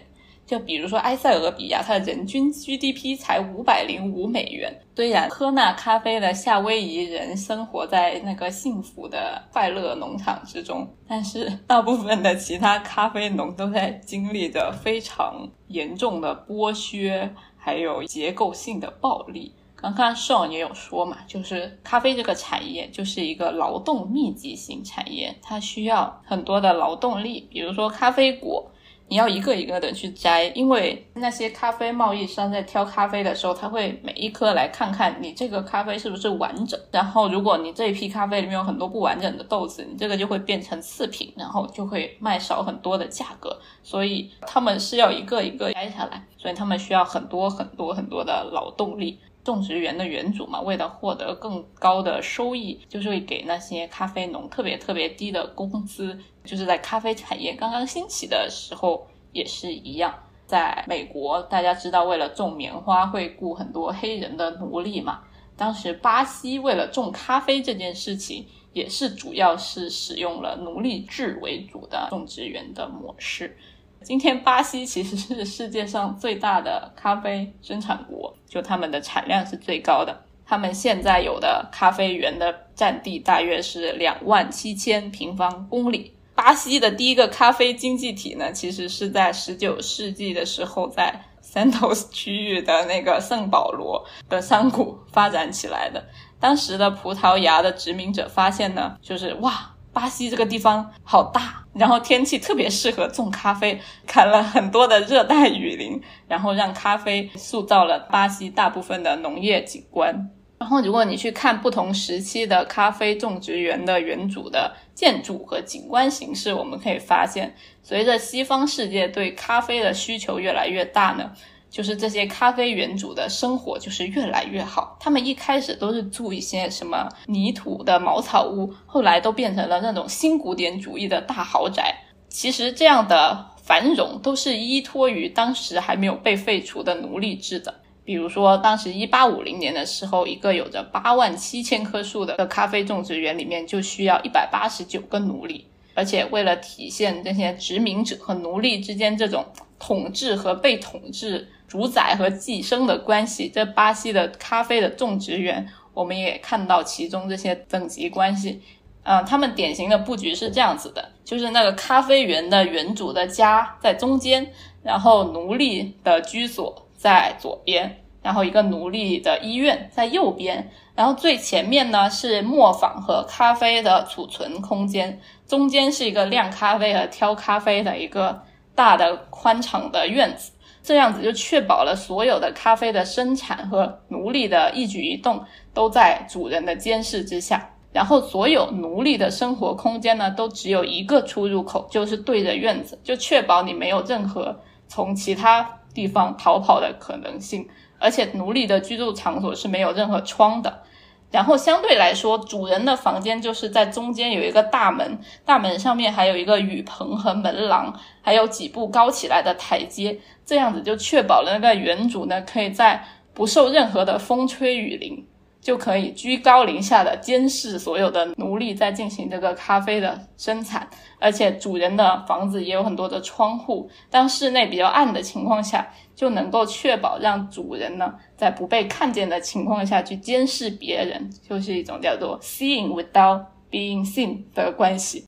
[0.49, 4.75] 就比如说埃塞俄比亚，它的人均 GDP 才五百零五美元。
[4.95, 19.53] 虽然喝那咖啡的夏威夷人生活在那个幸福的快乐农场之中，但是大部分的其他咖啡农都在经历着非常严重的剥削，还有结构性的暴力。
[19.75, 28.71] 刚刚盛也有说嘛，就是咖啡这个产业就是一个劳动密集型产业，它需要很多的劳动力，比如说咖啡果。
[29.09, 36.79] 你要一个一个的去摘，因为那些咖啡贸易商在挑咖啡的时候，他会每一颗来看看你这个咖啡是不是完整。
[36.91, 43.59] 然后，如果你这一批咖啡里面有很多不完整的豆子，你这个就会变成次品，然后就会卖少很多的价格。
[43.81, 49.17] 所以他们是要一个一个摘下来，所以他们需要很多很多很多的劳动力。
[49.49, 56.15] 种植园的园主嘛，为了获得更高的收益，就是会给那些咖啡农特别特别低的工资。
[56.43, 60.13] 就是在咖啡产业刚刚兴起的时候也是一样。
[60.45, 65.21] 在美国，大家知道为了种棉花会雇很多黑人的奴隶嘛。
[65.57, 73.57] 当时巴西为了种咖啡这件事情，也是主要是使用了奴隶制为主的种植园的模式。
[74.01, 80.23] 今天巴西其实是世界上最大的咖啡生产国，就他们的产量是最高的。
[80.45, 86.13] 他们现在有的咖啡园的占地大约是两万七千平方公里。
[86.33, 96.03] 巴西的第一个咖啡经济体呢，其实是在十九世纪的时候，在 Santos 区域的那个圣保罗的山谷发展起来的。
[96.39, 99.75] 当时的葡萄牙的殖民者发现呢，就是哇。
[99.99, 103.77] 巴西这个地方好大，然后天气特别适合种咖啡，
[104.07, 110.29] 砍了很多的热带雨林，然后让咖啡塑造了巴西大部分的农业景观。
[110.57, 121.31] 然后，如果你去看不同时期的咖啡种植园的园主的建筑和景观形式，我们可以发现，随着西方世界对咖啡的需求越来越大呢。
[121.69, 124.97] 就是这些咖啡园主的生活就是越来越好。
[124.99, 131.95] 他们一开始都是住一些什么泥土的茅草屋，后来都变成了那种新古典主义的大豪宅。
[132.27, 137.75] 其实这样的繁荣都是依托于当时还没有被废除的奴隶制的。
[138.03, 149.45] 比如说，当时一八五零年的时候，一个有着八万七千棵树的咖啡种植园里面就需要一百八十九个奴隶，而且为了体现这些殖民者和奴隶之间这种
[149.77, 151.47] 统治和被统治。
[151.69, 158.61] 主宰和寄生的关系，在巴西的咖啡的种植园，我们也看到其中这些等级关系。
[159.03, 164.51] 嗯，他们典型的布局是这样子的，就是那个咖啡园的园主的家在中间，
[164.83, 178.43] 然后奴隶的居所在左边，然后一个奴隶的医院在右边，然后最前面呢是磨坊和咖啡的储存空间，中间是一个晾咖啡和挑咖啡的一个
[178.75, 180.51] 大的宽敞的院子。
[180.81, 197.67] 这样子就确保了所有的咖啡的生产和奴隶的一举一动都在主人的监视之下，然后所有奴隶的生活空间呢，都只有一个出入口，就是对着院子，就确保你没有任何从其他地方逃跑的可能性，
[197.99, 200.83] 而且奴隶的居住场所是没有任何窗的。
[201.31, 213.05] 然后相对来说，主人的房间就是在中间有一个大门，大门上面还有一个雨棚和门廊，还有几步高起来的台阶，这样子就确保了那个原主呢可以在
[213.35, 215.27] 不受任何的风吹雨淋。
[215.69, 220.89] 就可以居高临下的监视所有的奴隶在进行这个咖啡的生产，
[221.19, 235.23] 而且主人的房子也有很多的窗户，当室内比较暗的情况下，就能够确保让主人呢在不被看见的情况下去监视别人，就是一种叫做 seeing without being seen 的关系。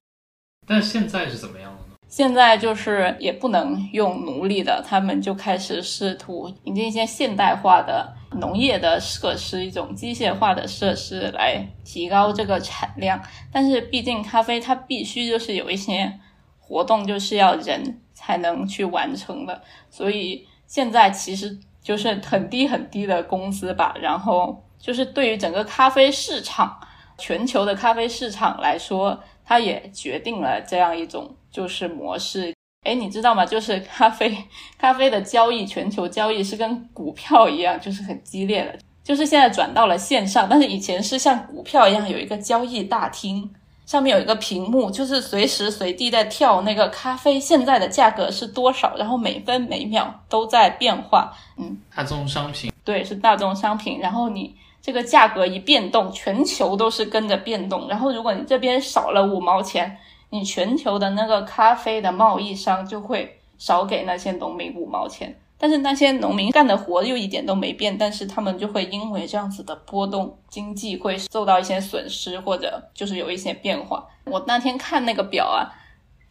[0.68, 1.78] 但现在是怎么样的？
[2.08, 13.22] 现在就是也不能用奴隶的，他们就开始试图引进一些现代化的农业的设施，一种机械化的设施来提高这个产量。
[13.52, 16.20] 但是毕竟咖啡它必须就是有一些
[16.60, 23.96] 活动就是要人才能去完成的，所以现在其实就是很低很低的工资吧。
[24.02, 26.80] 然后就是对于整个咖啡市场，
[27.18, 31.36] 全球的咖啡市场来说，它也决定了这样一种。
[31.52, 33.46] 就是模式，哎，你知道吗？
[33.46, 34.36] 就是咖啡，
[34.80, 38.76] 咖啡的交易，全球交易是跟股票一样，就是很激烈的。
[39.04, 43.48] 就是现在转到了线上，但是以前是像股票一样有一个交易大厅，
[43.86, 51.32] 上面有一个屏幕，就是随时随地在跳那个咖啡现在的价格是多少，然后每分每秒都在变化。
[51.58, 54.00] 嗯，大宗商品，对，是大宗商品。
[54.00, 57.88] 然后你这个价格一变动，全球都是跟着变动。
[57.88, 59.96] 然后如果你这边少了五毛钱，
[60.32, 65.38] 你全球的那个咖啡的贸易商就会少给那些农民五毛钱。
[65.58, 74.04] 但是那些农民干的活又一点都没变，但是他们就会因为这样子的波动，经济会受到一些损失，或者就是有一些变化。
[74.26, 75.70] 我那天看那个表啊，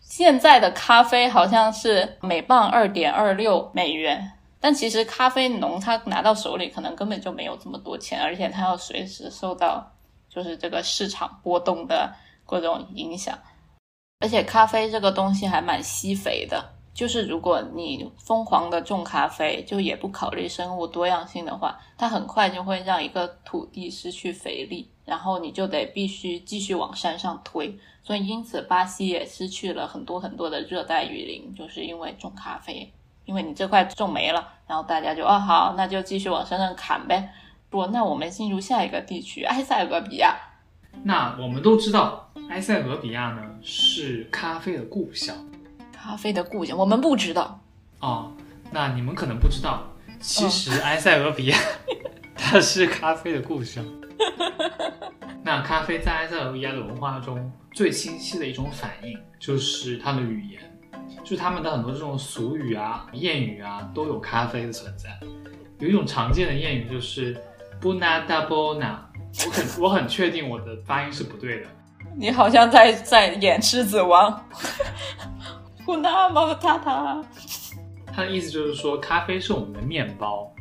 [0.00, 9.92] 现在的咖啡好像是每磅二点二六美元，但其实咖啡农他拿到手里可能根本就没有这么多钱，而且他要随时受到
[10.28, 12.12] 就是这个市场波动的
[12.44, 13.38] 各种影响，
[14.20, 16.62] 而且咖啡这个东西还蛮吸肥的。
[16.92, 27.78] 就是如果你疯狂的种咖啡，就也不考虑生物多样性的话，它很快就会让一个土地失去肥力，然后你就得必须继续往山上推。
[28.02, 32.92] 所以因此，巴西也失去了很多很多的热带雨林，就是因为种咖啡，
[33.24, 37.32] 因为你这块种没了，然后大家就哦好，那就继续往山上砍呗。
[37.70, 40.36] 不，那我们进入下一个地区，埃塞俄比亚。
[41.02, 45.34] 那我们都知道，埃塞俄比亚呢是咖啡的故乡。
[45.92, 47.60] 咖啡的故乡，我们不知道
[48.00, 48.32] 哦。
[48.72, 49.84] 那你们可能不知道，
[50.20, 51.58] 其实埃塞俄比亚
[52.36, 53.84] 它是咖啡的故乡。
[55.42, 60.60] 那咖啡在埃塞俄比亚的文化中最清晰的一种反应就是它的语言，
[61.24, 65.08] 就是他们的很多这种俗语啊、谚语啊都有咖啡的存在。
[65.78, 67.34] 有一种常见的谚语就是
[67.80, 68.96] “buna da bona”，
[69.46, 71.66] 我很 我很确定我的发音是不对的。
[72.16, 74.46] 你好像在在演狮子王。
[75.84, 77.24] 不那么塔塔，
[78.12, 80.52] 他的意思就是说，咖啡是我们的面包，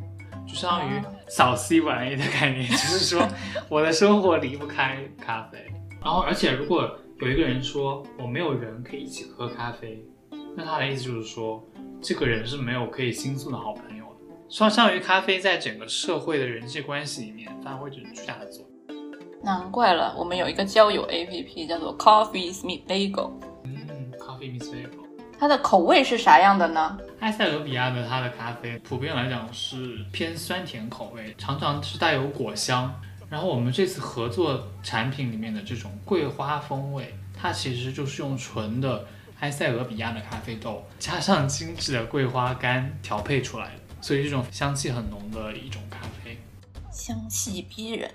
[0.47, 3.27] 就相当于早 C 晚 A 的概念，就是说
[3.67, 5.59] 我的生活离不开咖啡。
[6.01, 10.03] 然后，而且如果有一个人说我没有人可以一起喝咖啡，
[10.55, 11.63] 那他的意思就是说，
[12.01, 13.98] 这个人是没有可以倾诉的好朋友
[14.49, 14.69] 的。
[14.69, 18.69] 相当于咖啡在整个社会的人际关系里面发挥着巨大的作用。
[19.41, 23.31] 难怪了，我们有一个交友 APP 叫做 Coffee Meet Bagel。
[23.63, 24.89] 嗯，Coffee Meet Bagel。
[25.39, 26.97] 它的口味是啥样的呢？
[27.21, 32.93] 埃塞俄比亚的它的咖啡普遍来讲是偏酸甜口味，常常是带有果香。
[33.29, 39.05] 然后我们这次合作产品里面的这种桂花风味，它其实就是用纯的
[39.39, 46.37] 埃塞俄比亚的咖啡豆加上精致的桂花干调配出来的，所以这种香气很浓的一种咖啡，
[46.91, 48.09] 香气逼人。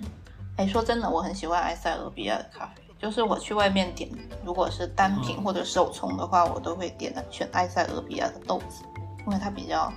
[0.57, 2.83] 哎，说真的，我很喜欢埃塞俄比亚的咖啡。
[2.97, 4.09] 就是我去外面点，
[4.45, 8.83] 如果是单品或者手冲的话，我都会点的选埃塞俄比亚的豆子，
[9.27, 9.93] 因为它比较，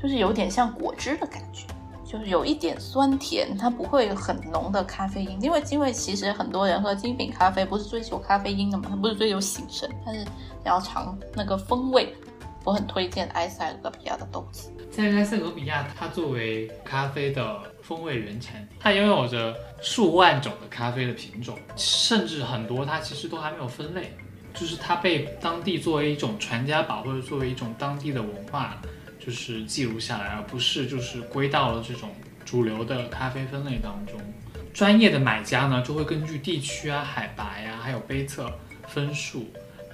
[0.00, 1.66] 就是有点像果汁的感觉，
[2.10, 5.42] 就是有一点酸甜，它不会很浓的咖啡因。
[5.42, 10.24] 因为因为其实很多人喝精品咖啡不是追求咖啡因的嘛，它不是追求醒神，它是
[10.64, 12.14] 想要尝那个风味。
[12.66, 14.72] 我很推荐埃塞俄比亚的豆子。
[14.90, 24.16] 在埃塞俄比亚，它作为咖啡的风味原产地，它拥有着数万种的咖啡的品种，甚至很多它其实都还没有分类，
[24.52, 28.76] 就是它被当地作为一种传家宝，或者作为一种当地的文化，
[29.24, 32.10] 就是记录下来，而不是就是归到了这种
[32.44, 34.20] 主流的咖啡分类当中。
[34.74, 38.52] 专业的买家呢，就会根据地区啊、海拔呀，还有杯测
[38.88, 39.46] 分数。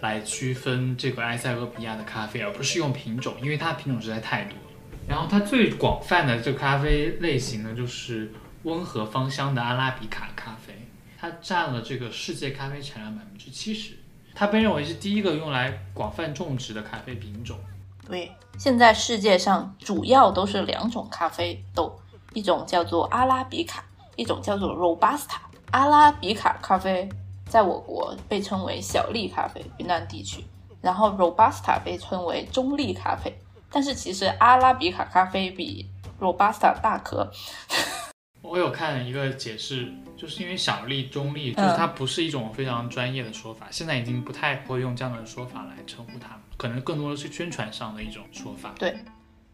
[0.03, 4.65] 来区分这个埃塞俄比亚的咖啡，而不是用品种，因为它的品种实在太多了。
[5.09, 8.33] 然后它最广泛的这个咖啡类型呢，就是
[8.65, 10.75] 温和芳香的阿拉比卡咖啡，
[11.19, 13.95] 它占了这个世界咖啡产量百分之七十。
[14.35, 17.57] 它被认为是第一个用来广泛种植的咖啡品种。
[18.09, 21.97] 对，现在世界上主要都是两种咖啡豆，
[22.35, 23.85] 一种叫做阿拉比卡，
[24.17, 25.37] 一种叫做 Robusta。
[25.71, 27.09] 阿拉比卡咖啡。
[27.53, 30.43] 在我国被称为小粒咖啡，云南地区，
[30.81, 33.31] 然后 Robusta 被称为中粒咖啡，
[33.71, 35.87] 但是其实阿拉比卡咖啡比
[36.19, 37.31] Robusta 大颗。
[38.41, 48.73] 我有看一个解释，就是因为小粒、中粒，就是它不是一种非常专业的说法，现在已经不太会用这样的说法来称呼它们，可能更多的是宣传上的一种说法。
[48.79, 48.97] 对。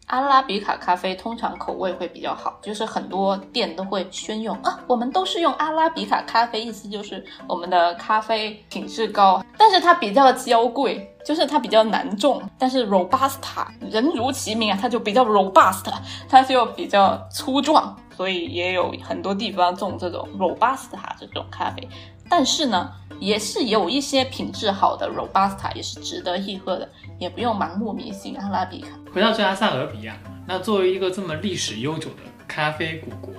[0.08, 12.42] 阿拉比卡咖啡通常口味会比较好，就是很多店都会宣用啊，我们都是用阿拉比卡咖啡，意思就是我们的咖啡品质高，但是它比较娇贵，就是它比较难种。
[12.58, 15.84] 但是 Robusta 人如其名啊，它就比较 robust，
[16.26, 21.86] 它就比较粗壮，所以也有很多地方种这种 Robusta 这种咖啡。
[22.30, 22.90] 但是呢，
[23.20, 26.88] 也是有一些品质好的 Robusta 也是值得一喝的，
[27.18, 28.88] 也不用盲目迷信阿拉比卡。
[29.18, 30.16] 回到这阿塞俄比亚，
[30.46, 33.34] 那作为一个这么历史悠久的咖啡古国，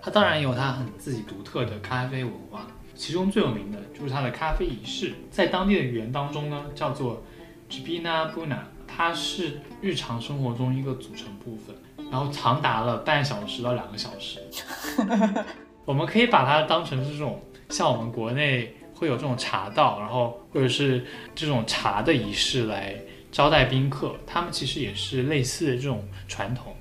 [0.00, 7.22] 它当然有它很自己独特的咖啡文化，其中最有名的就是它的咖啡仪式，在当地的语言当中呢叫做
[7.68, 11.76] “jibna buna”，它是日常生活中一个组成部分，
[12.10, 14.40] 然后长达了半小时到两个小时。
[15.84, 21.04] 我们可以把它当成是这种像我们国内会有这种茶道，然后或者是
[21.34, 22.96] 这种茶的仪式来
[23.32, 26.76] 招待宾客，他们其实也是类似的这种传统。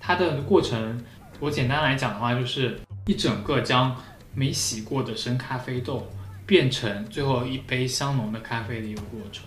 [0.00, 1.02] 它的过程，
[1.38, 3.94] 我简单来讲的话，就是一整个将
[4.34, 6.10] 没洗过的生咖啡豆
[6.46, 9.44] 变成最后一杯香浓的咖啡的一个过程。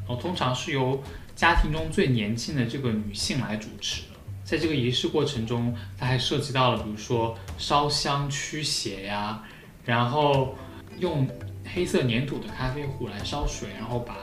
[0.00, 1.02] 然后通常是由
[1.36, 4.02] 家庭中最年轻的这个女性来主持。
[4.44, 9.42] 在这个仪式过程中，它还涉及到了，比如说烧香驱邪呀，
[9.84, 10.54] 然后
[10.98, 11.26] 用
[11.72, 14.16] 黑色粘土的咖啡壶来烧水，然后把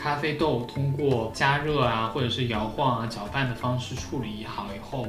[0.00, 5.06] 咖啡豆通过加热啊，或者是摇晃啊、搅拌的方式处理好以后，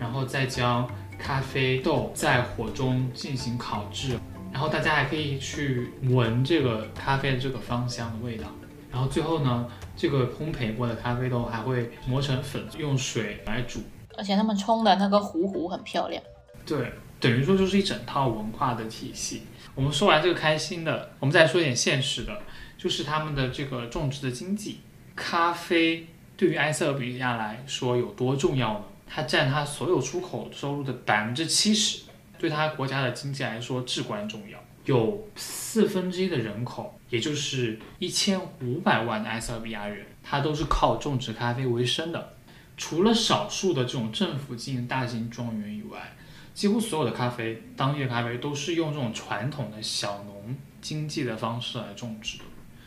[0.00, 0.88] 然后再将
[1.18, 4.18] 咖啡豆在火中进行烤制，
[4.50, 8.46] 然后大家还可以去闻这个咖啡的这个芳香的味道，
[8.90, 9.68] 然后最后呢。
[9.94, 13.80] 这个烘焙过的咖啡豆还会磨成粉，用水来煮，
[14.16, 16.20] 而且他们冲的那个壶壶很漂亮。
[16.64, 16.90] 对，
[17.20, 19.42] 等于说就是一整套文化的体系。
[19.74, 22.40] 我们说完这个开心的，我们再说点现实的，
[22.82, 24.80] 就是他们的这个种植的经济。
[25.14, 26.04] 咖啡
[26.36, 28.84] 对于埃塞俄比亚来说有多重要呢？
[29.06, 32.02] 它占它所有出口收入的百分之七十，
[32.40, 34.58] 对它国家的经济来说至关重要。
[34.84, 42.32] 有四分之一的人口，也就是一千五百万的埃塞俄比亚人，他都是靠种植咖啡为生的。
[42.76, 46.16] 除了少数的这种政府经营大型庄园以外，
[46.52, 52.44] 几乎所有的咖啡，当地的咖啡都是用这种传统的小农经济的方式来种植的，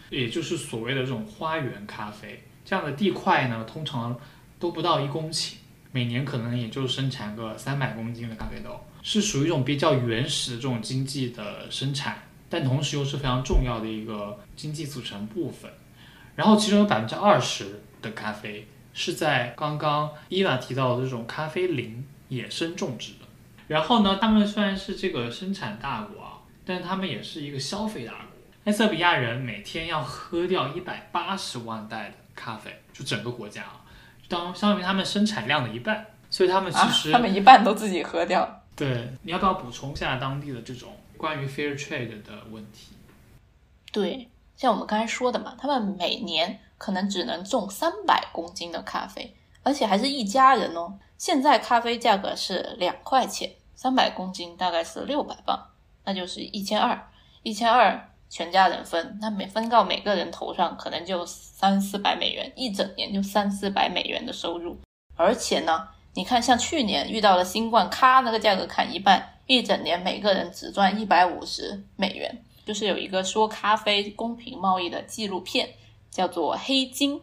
[0.09, 2.43] 也就是所谓的这种花园咖啡。
[2.63, 4.19] 这样的地块呢，通常
[4.59, 5.53] 都不到一公顷，
[5.91, 8.81] 每年可能也就生产个三百公斤的咖啡豆。
[9.03, 15.71] 是属于一种比较原始的这种经济的生产，但同时又是非常重要的一个经济组成部分。
[16.35, 23.27] 然后其中有百分之二十的咖啡是在刚刚伊娃提到的这种咖啡林野生种植的。
[23.67, 28.34] 然后呢，他们虽然是这个生产大国啊，但他们也是一个消费大国。
[28.65, 33.81] 埃塞比亚人每天要喝掉一百八十万袋的咖啡，就整个国家啊，
[34.27, 36.05] 当相当于他们生产量的一半。
[36.27, 38.61] 所以他们其实他们一半都自己喝掉。
[38.75, 42.93] 对，你要不要补充一下当地的这种关于 fair trade 的问题？
[43.93, 50.97] 对，像我们刚才说的嘛，他们每年可能只能种三百公斤的咖啡，而且还是一家人哦。
[51.17, 55.67] 现在咖啡价格是两块钱，三百公斤大概是六百磅，
[56.03, 57.07] 那就是一千二，
[57.43, 64.77] 一千二全家人分，那每分到每个人头上可能就三四百美元，一整年就三四百美元的收入，
[65.15, 65.87] 而且呢。
[66.17, 72.41] 你看，像去年遇到了新冠，咔，那个价格砍一半，一整年每个人只赚一百五十美元。
[72.65, 75.71] 就是有一个说咖啡公平贸易的纪录片，
[76.09, 77.19] 叫做《黑金》，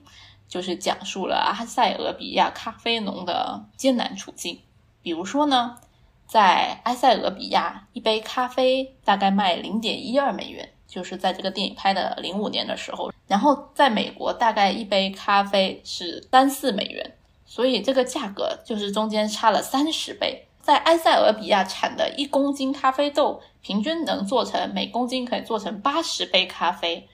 [0.46, 4.60] 就是讲述了阿塞俄比亚咖啡农的艰难处境。
[5.00, 5.78] 比如说呢，
[6.26, 13.10] 在埃塞俄比亚，一杯咖啡大概卖零点一二美元，就是在这个电影拍的零五年的时候。
[13.26, 17.14] 然后在美国，大概一杯咖啡是三四美元。
[17.46, 20.46] 所以这个价格就是中间差了三十倍。
[20.60, 27.08] 在埃塞俄比亚产的一公斤咖啡豆，平均能做成每公斤可以做成八十杯咖啡。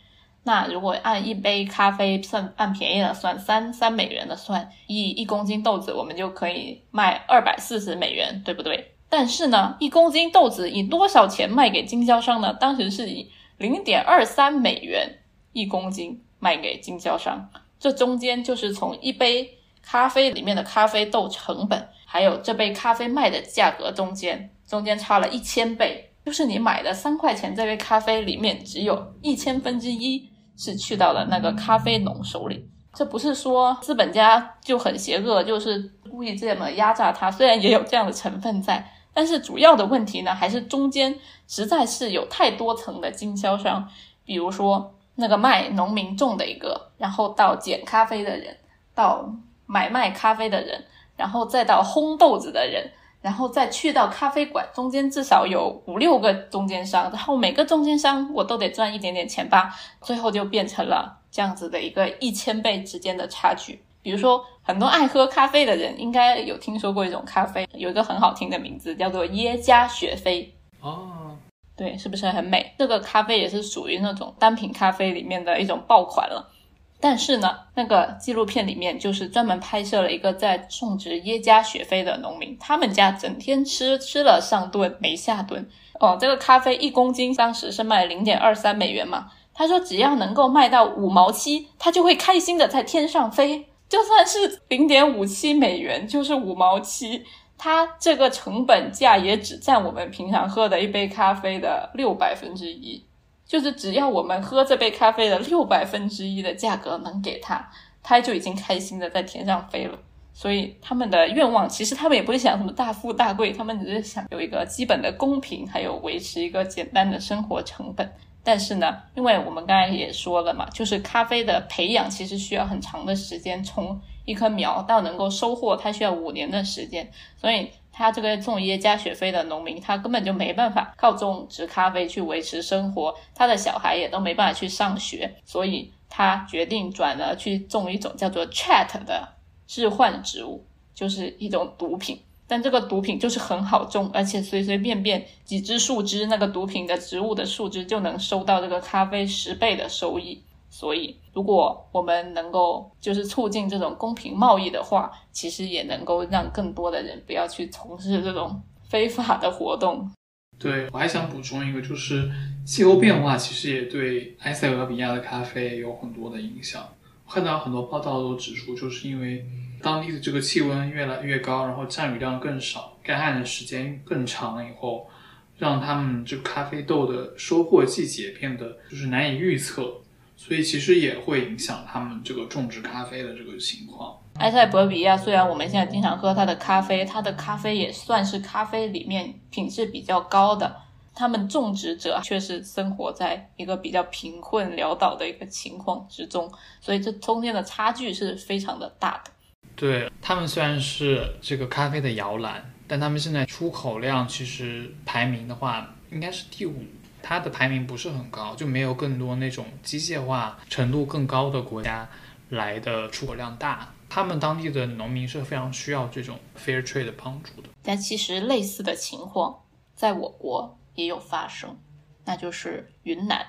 [0.45, 8.95] 那如果按一杯咖啡算，按便宜的算，三三美元的算，一一公斤豆子我们就可以卖二百四十美元，对不对？
[9.09, 12.53] 但是呢，一公斤豆子以多少钱卖给经销商呢？
[12.55, 15.18] 当时是以零点二三美元
[15.52, 17.50] 一公斤卖给经销商。
[17.78, 19.54] 这中间就是从一杯。
[19.80, 30.28] 咖啡里面的咖啡豆成本，还有这杯咖啡卖的价格中间，中间差了一千倍，就是你买的三块钱这杯咖啡里面，只有一千分之一
[30.59, 32.68] 是去到了那个咖啡农手里。
[32.92, 35.78] 这不是说资本家就很邪恶，就是
[36.11, 43.89] 故意这么压榨他，虽然也有这样的成分在，但是主要的问题呢，还是中间实在是有太多层的经销商，
[44.25, 48.57] 比如说那个卖农民种的一个，然后到捡咖啡的人，
[48.95, 49.29] 到。
[49.71, 50.83] 买卖咖啡的人，
[51.14, 52.91] 然后再到烘豆子的人，
[53.21, 63.83] 然后再去到咖啡馆，中间至少有五六个中间商，然后每个中间商我都得赚一点点钱吧，最后就变成了这样子的一个一千倍之间的差距。
[64.09, 70.50] 比如说，很多爱喝咖啡的人应该有听说过一种咖啡，有一个很好听的名字，叫做耶加雪菲。
[70.80, 71.36] 哦，
[71.76, 72.72] 对，是不是很美？
[72.78, 76.50] 这个咖啡也是属于那种单品咖啡里面的一种爆款了。
[76.98, 85.68] 但是呢，那个纪录片里面就是专门拍摄了一个在种植耶加雪菲的农民，他们家整天吃吃了上顿没下顿。
[86.00, 89.30] 哦，这个咖啡一公斤当时是卖零点二三美元嘛。
[89.52, 93.68] 他说只要能够卖到五毛七，他就会开心的在天上飞。
[93.89, 97.24] 就算是零点五七美元，就是五毛七，
[97.57, 103.03] 它这个成本价也只占我们平常喝的一杯咖啡的六百分之一。
[103.47, 107.66] 就是只要我们喝这杯咖啡的六百分之一的价格能给他，
[108.03, 109.99] 他就已经开心的在天上飞了。
[110.34, 118.12] 所以他们的愿望其实他们也不是想什么大富大贵，他们只是想有一个基本的公平，还有维持一个简单的生活成本。
[118.49, 127.70] 但是呢，因为我们刚才也说了嘛，就是咖啡的培养其实需要很长的时间，从一棵苗到能够收获，它需要五年的时间，所以。
[127.90, 139.28] 他这个种耶加雪菲的农民，他根本就没办法靠种植咖啡去维持生活，他的小孩也都没办法去上学，所以他决定转而去种一种叫做 Chat 的
[139.66, 142.20] 致幻植物，就是一种毒品。
[142.49, 150.42] 但这个毒品就是很好种，而且随随便便几枝树枝，那个毒品的植物的树枝就能收到这个咖啡十倍的收益。
[150.70, 160.11] 所以，如果我们能够就是促进这种公平贸易的话，其实也能够让更多的人不要去从事这种非法的活动。
[160.59, 162.30] 对我还想补充一个，就是
[162.66, 166.86] 气候变化其实也对埃塞俄比亚的咖啡有很多的影响。
[167.26, 169.46] 我看到很多报道都指出，就是因为
[169.83, 175.09] 当地的这个气温越来越高，然后降雨量更少，干旱的时间更长了以后，
[175.57, 179.95] 让他们这个咖啡豆的收获季节变得就是难以预测。
[180.41, 184.16] 所以其实也会影响他们这个种植咖啡的这个情况。
[184.37, 190.76] 埃塞俄比亚虽然我们现在经常喝它的咖啡，它的咖啡也算是咖啡里面品质比较高的，
[191.12, 196.49] 他们种植者却是生活在一个比较贫困潦倒的一个情况之中，
[196.81, 199.33] 所以这中间的差距是非常的大的。
[199.79, 206.85] 对他们虽然是这个咖啡的摇篮，但他们现在出口量其实排名的话应该是第五。
[207.22, 212.09] 它的排名不是很高，就没有更多那种机械化程度更高的国家
[212.49, 213.93] 来的出口量大。
[214.09, 217.68] 他们当地的农民是非常需要这种 fair trade 的帮助的。
[217.83, 219.62] 但其实类似的情况
[219.95, 221.79] 在我国也有发生，
[222.24, 223.47] 那就是云南。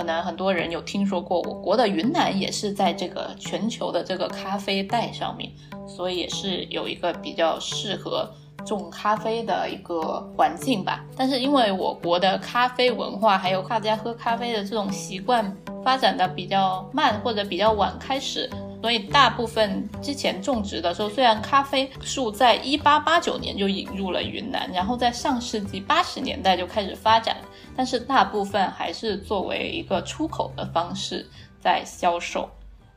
[0.00, 5.52] 可能很多人有听说过，我国的云南也是在这个全球的这个咖啡带上面，
[5.86, 8.26] 所以也是有一个比较适合。
[8.66, 18.48] 种咖啡的一个环境吧，但是因为我国的咖啡文化还有大家喝咖啡的这种习惯发展的比较慢或者比较晚开始，
[18.82, 27.38] 所以大部分之前种植的时候，虽然咖啡树在一八八九年就引入了云南，然后在上世纪八十年代就开始发展，
[27.80, 32.50] 但是大部分还是作为一个出口的方式在销售，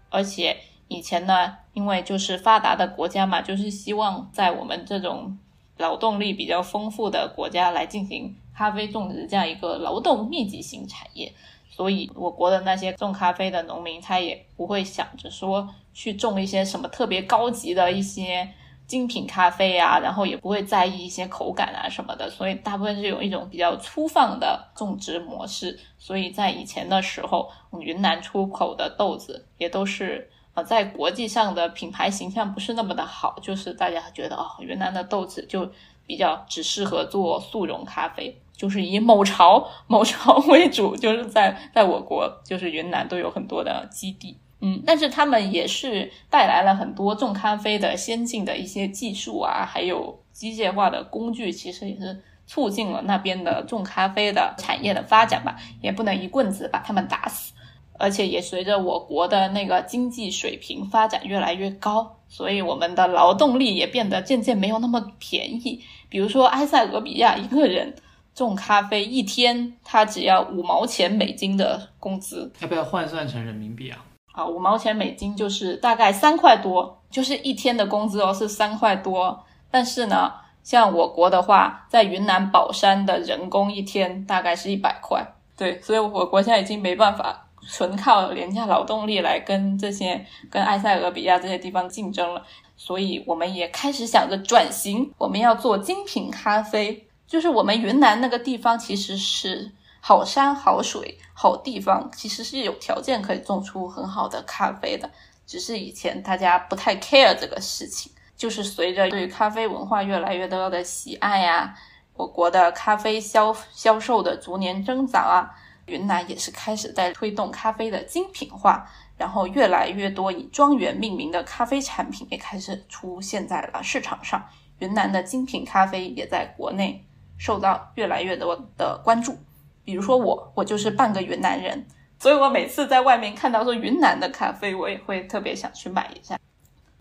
[0.10, 0.58] 而且
[0.90, 5.38] 以前呢，因为就是发达的国家嘛，就是希望在我们这种。
[5.78, 11.34] 劳动力比较丰富的国家来进行咖啡种植这样一个劳动密集型产业，
[11.70, 18.48] 所以我国的那些种咖啡的农民，他也不会想着说去种一些什么特别高级的一些
[18.88, 25.80] 精品咖啡啊，然后也不会在意一些口感啊什么的，所以大部分是有一种比较粗放的种植模式。
[25.98, 30.30] 所以在以前的时候，云南出口的豆子也都是。
[30.54, 35.68] 啊，在国际上的品牌形象不是那么的好，就是大家觉得哦，云南的豆子就
[36.06, 57.52] 比较只适合做速溶咖啡，就是以某巢某巢为主，就是在在我国就是云南都有很多的基地，嗯，但是他们也是带来了很多种咖啡的先进的一些技术啊，还有机械化的工具，其实也是促进了那边的种咖啡的产业的发展吧，也不能一棍子把他们打死。
[58.00, 65.82] 而且也随着我国的那个经济水平发展越来越高，所以我们的劳动力也变得渐渐没有那么便宜。
[66.10, 67.94] 比如说，埃塞俄比亚一个人
[68.34, 72.52] 种咖啡一天，他只要五毛钱美金的工资。
[72.62, 74.04] 要不要换算成人民币啊？
[74.34, 79.46] 啊，五毛钱美金就是大概三块多，就是一天的工资哦，是三块多。
[79.72, 85.26] 但是呢，像我国的话，在云南保山的人工一天大概是一百块。
[85.56, 87.40] 对，所以我国现在已经没办法。
[87.66, 92.44] 纯靠廉价劳动力来跟这些跟埃塞俄比亚这些地方竞争了，
[92.76, 97.08] 所以我们也开始想着转型，我们要做精品咖啡。
[97.26, 99.72] 就是我们云南那个地方其实是
[100.02, 105.12] 好山好水好地方，其实是有条件可以种出很好的咖啡的，
[105.46, 108.10] 只是以前大家不太 care 这个事情。
[108.38, 111.76] 就是随着对咖啡文化越来越多的喜爱呀，
[112.14, 115.52] 我国的咖啡销销售的逐年增长啊。
[115.88, 124.42] 云南也是开始在推动咖啡的精品化，然后越来越多以庄园命名的咖啡产品也开始出现在了市场上。
[124.80, 127.06] 云南的精品咖啡也在国内
[127.38, 129.38] 受到越来越多的关注。
[129.84, 131.86] 比如说我，我就是半个云南人，
[132.20, 136.38] 所以我每次在外面看到说云南的咖啡，我也会特别想去买一下。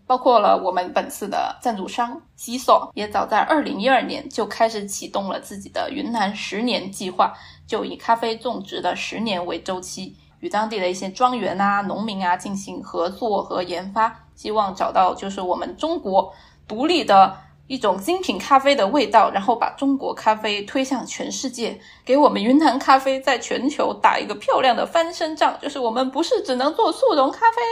[0.04, 7.32] 包括了我们本次的赞助商西索，也早在二零一二年就开始启动了自己的云南十年计划，
[7.66, 16.34] 就以咖啡种植的十年为周期，与当地的一些庄园啊、农民啊进行合作和研发，希望找到就是我们中国
[16.68, 27.62] 独立的一种精品咖啡的味道，然后把中国咖啡推向全世界，给我们云南咖啡在全球打一个漂亮的翻身仗，就是我们不是只能做速溶咖啡。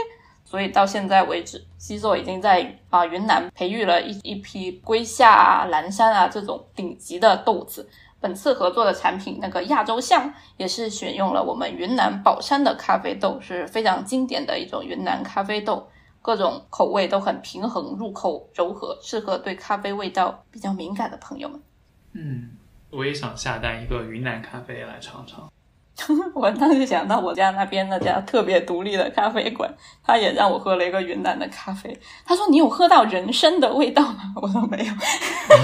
[0.45, 7.89] 所以到现在为止，西索已经在啊云南培育了一一批龟夏啊、蓝山啊这种顶级的豆子。
[8.21, 15.89] 本次合作的产品，那个亚洲象也是选用了我们云南宝山的咖啡豆，是非常经典的一种云南咖啡豆，
[16.23, 21.61] 各种口味都很平衡，入口柔和，适合对咖啡味道比较敏感的朋友们。
[22.13, 22.51] 嗯，
[22.91, 25.51] 我也想下单一个云南咖啡来尝尝。
[26.35, 29.71] 我当时想到我家那边那家特别独立的咖啡馆，
[30.03, 31.95] 他也让我喝了一个云南的咖啡。
[32.25, 34.93] 他说：“你有喝到人参的味道吗？”我说：“没有。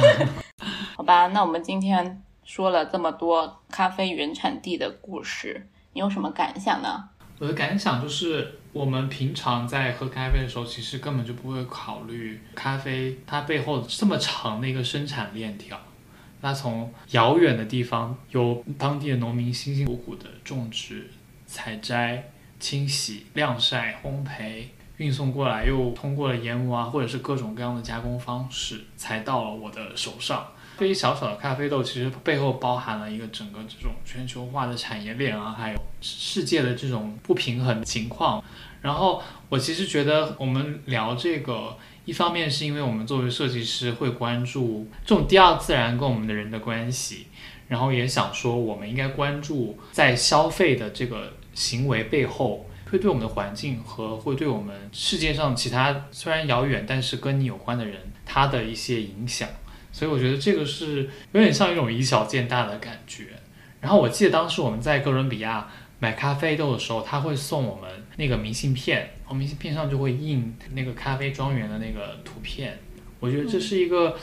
[0.94, 7.08] ”好吧，那我们今天说了这么多咖啡原产地的故事，你有什么感想呢？
[7.38, 15.80] 我的感想就是，我们平常在喝咖啡的时候，其实根本就不会考虑咖啡它背后这么长的一个生产链条。
[16.42, 21.08] 它从遥远的地方，由当地的农民辛辛苦苦的种植、
[21.46, 24.64] 采摘、清洗、晾晒、烘焙，
[24.98, 30.46] 运送过来，又通过了研磨啊，或者是各种各样的加工方式，才到了我的手上。
[30.78, 38.42] 对于小小的咖啡豆，其实背后包含了一个整个这种全球化的产业链啊，还有世界的这种不平衡情况。
[38.82, 41.76] 然后我其实觉得，我们聊这个。
[42.04, 47.26] 一方面是因为我们作为设计师会关注这种第二自然跟我们的人的关系，
[47.66, 59.48] 然后也想说我们应该关注在消费的这个行为背后会对我们的环境和会对我们世界上其他虽然遥远但是跟你有关的人他的一些影响，
[59.96, 63.28] 所以我觉得这个是有点像一种以小见大的感觉。
[63.80, 65.66] 然后我记得当时我们在哥伦比亚。
[65.98, 72.78] 买咖啡豆的时候，他会送我们那个明信片，然后明信片上就会印那个咖啡庄园的那个图片。
[73.18, 74.14] 我觉得这是一个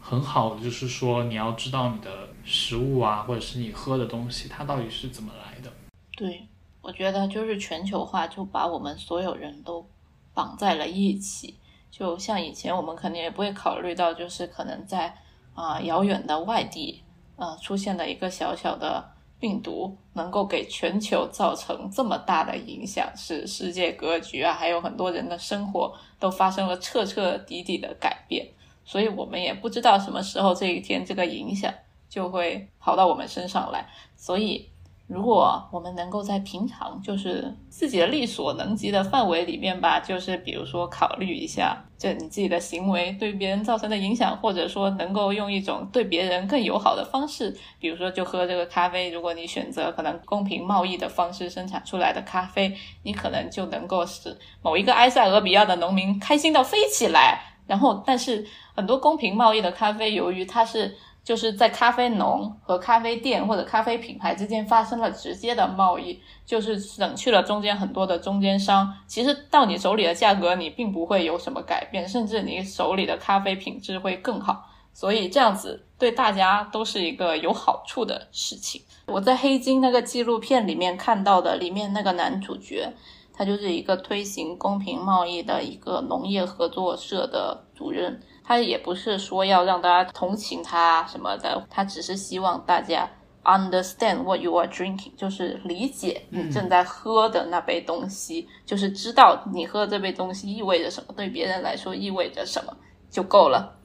[0.00, 5.70] 很好的，就是说你要知道你的食物啊，或者是你喝的东西，它到底是怎么来的。
[6.16, 6.46] 对，
[6.80, 9.86] 我觉得就是全球化就把我们所有人都
[10.32, 11.56] 绑在了一起。
[11.98, 15.14] 就像以前我们肯定也不会考虑到，就是可能在
[15.54, 17.02] 啊遥远的外地，
[17.36, 19.12] 呃出现的一个小小的。
[19.40, 28.44] 病毒能够给全球造成这么大的影响，使世界格局啊，还有很多人的生活都发生了彻彻底底的改变。
[28.84, 31.72] 所以我们也不知道什么时候这一天这个影响
[32.08, 33.86] 就会跑到我们身上来。
[34.16, 34.68] 所以。
[35.08, 49.10] 如果我们能够在平常就是自己的力所能及的范围里面吧，就是比如说考虑一下，就你自己的行为对别人造成的影响，或者说能够用一种对别人更友好的方式，比如说就喝这个咖啡。
[49.10, 57.40] 如果你选择可能公平贸易的方式生产出来的咖啡，你可能就能够使某一个埃塞俄比亚的农民开心到飞起来。
[57.66, 60.94] 然后，但是很多公平贸易的咖啡，由于它是。
[61.28, 68.90] 就是在咖啡农和咖啡店或者咖啡品牌之间发生了直接的贸易，就是省去了中间很多的中间商。
[69.06, 74.70] 其实到你手里的价格，你并不会有什么改变，甚至你手里的咖啡品质会更好。
[74.94, 78.80] 所以这样子对大家都是一个有好处的事情。
[79.04, 82.90] 我在《黑金》那个纪录片里面看到的，里面那个男主角，
[83.34, 88.18] 他就是一个推行公平贸易的一个农业合作社的主任。
[88.48, 93.06] 他也不是说要让大家同情他什么的，他只是希望大家
[93.44, 102.74] understand what you are drinking，就是理解你正在喝的那杯东西，就是知道你喝这杯东西意味着什么，对别人来说意味着什么
[103.10, 103.76] 就够了。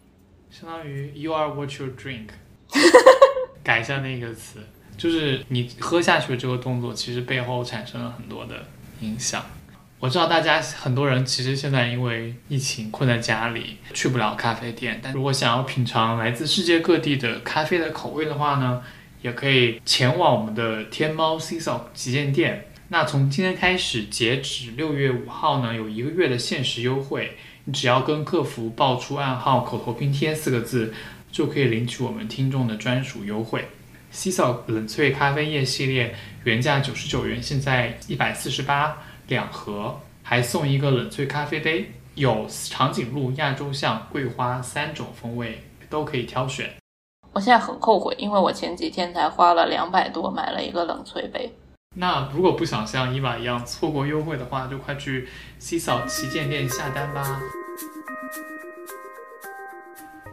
[0.49, 2.29] 相当于 you are what you drink，
[3.61, 4.59] 改一下那个词，
[4.97, 8.55] 就是你喝下去的这个动作，其实背后产生了很多的
[9.01, 9.43] 影响。
[10.03, 14.99] 我知道大家很多人其实现在因为疫情困在家里，去不了咖啡店。
[15.01, 18.81] 但如果想要品尝来自世界各地的咖啡的口味的话呢，
[19.21, 22.65] 也可以前往我们的天猫 C S O 旗舰店。
[22.89, 27.37] 那从今天开始，截止六月五号呢，有一个月的限时优惠。
[27.63, 30.93] 你只要跟客服报出暗号“口头拼贴”四个字，
[31.31, 33.69] 就可以领取我们听众的专属优惠。
[34.11, 38.97] C S O 冷萃咖啡液系列原价九十九元，现在一百四十八。
[39.27, 46.69] 两盒，还送一个冷萃咖啡杯，有长颈鹿、亚洲象、桂花三种风味，都可以挑选。
[47.31, 51.51] 我现在很后悔，因为我前几天才花了两百多买了一个冷萃杯。
[51.95, 55.27] 那如果不想像伊娃一样错过优惠的话，就快去
[55.59, 57.39] C 扫旗舰店下单吧。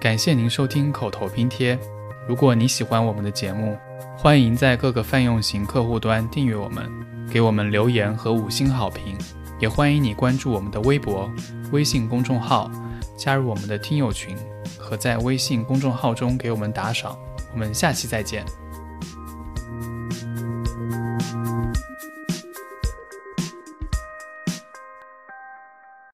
[0.01, 1.78] 感谢您收听口头拼贴。
[2.26, 3.78] 如果你喜欢我们的节目，
[4.16, 6.91] 欢迎在各个泛用型客户端订阅我们，
[7.31, 9.16] 给我们留言和五星好评。
[9.61, 11.31] 也欢迎你关注我们的微博、
[11.70, 12.70] 微信公众号，
[13.16, 14.37] 加入我们的听友群，
[14.78, 17.16] 和在微信公众号中给我们打赏。
[17.53, 18.45] 我们下期再见。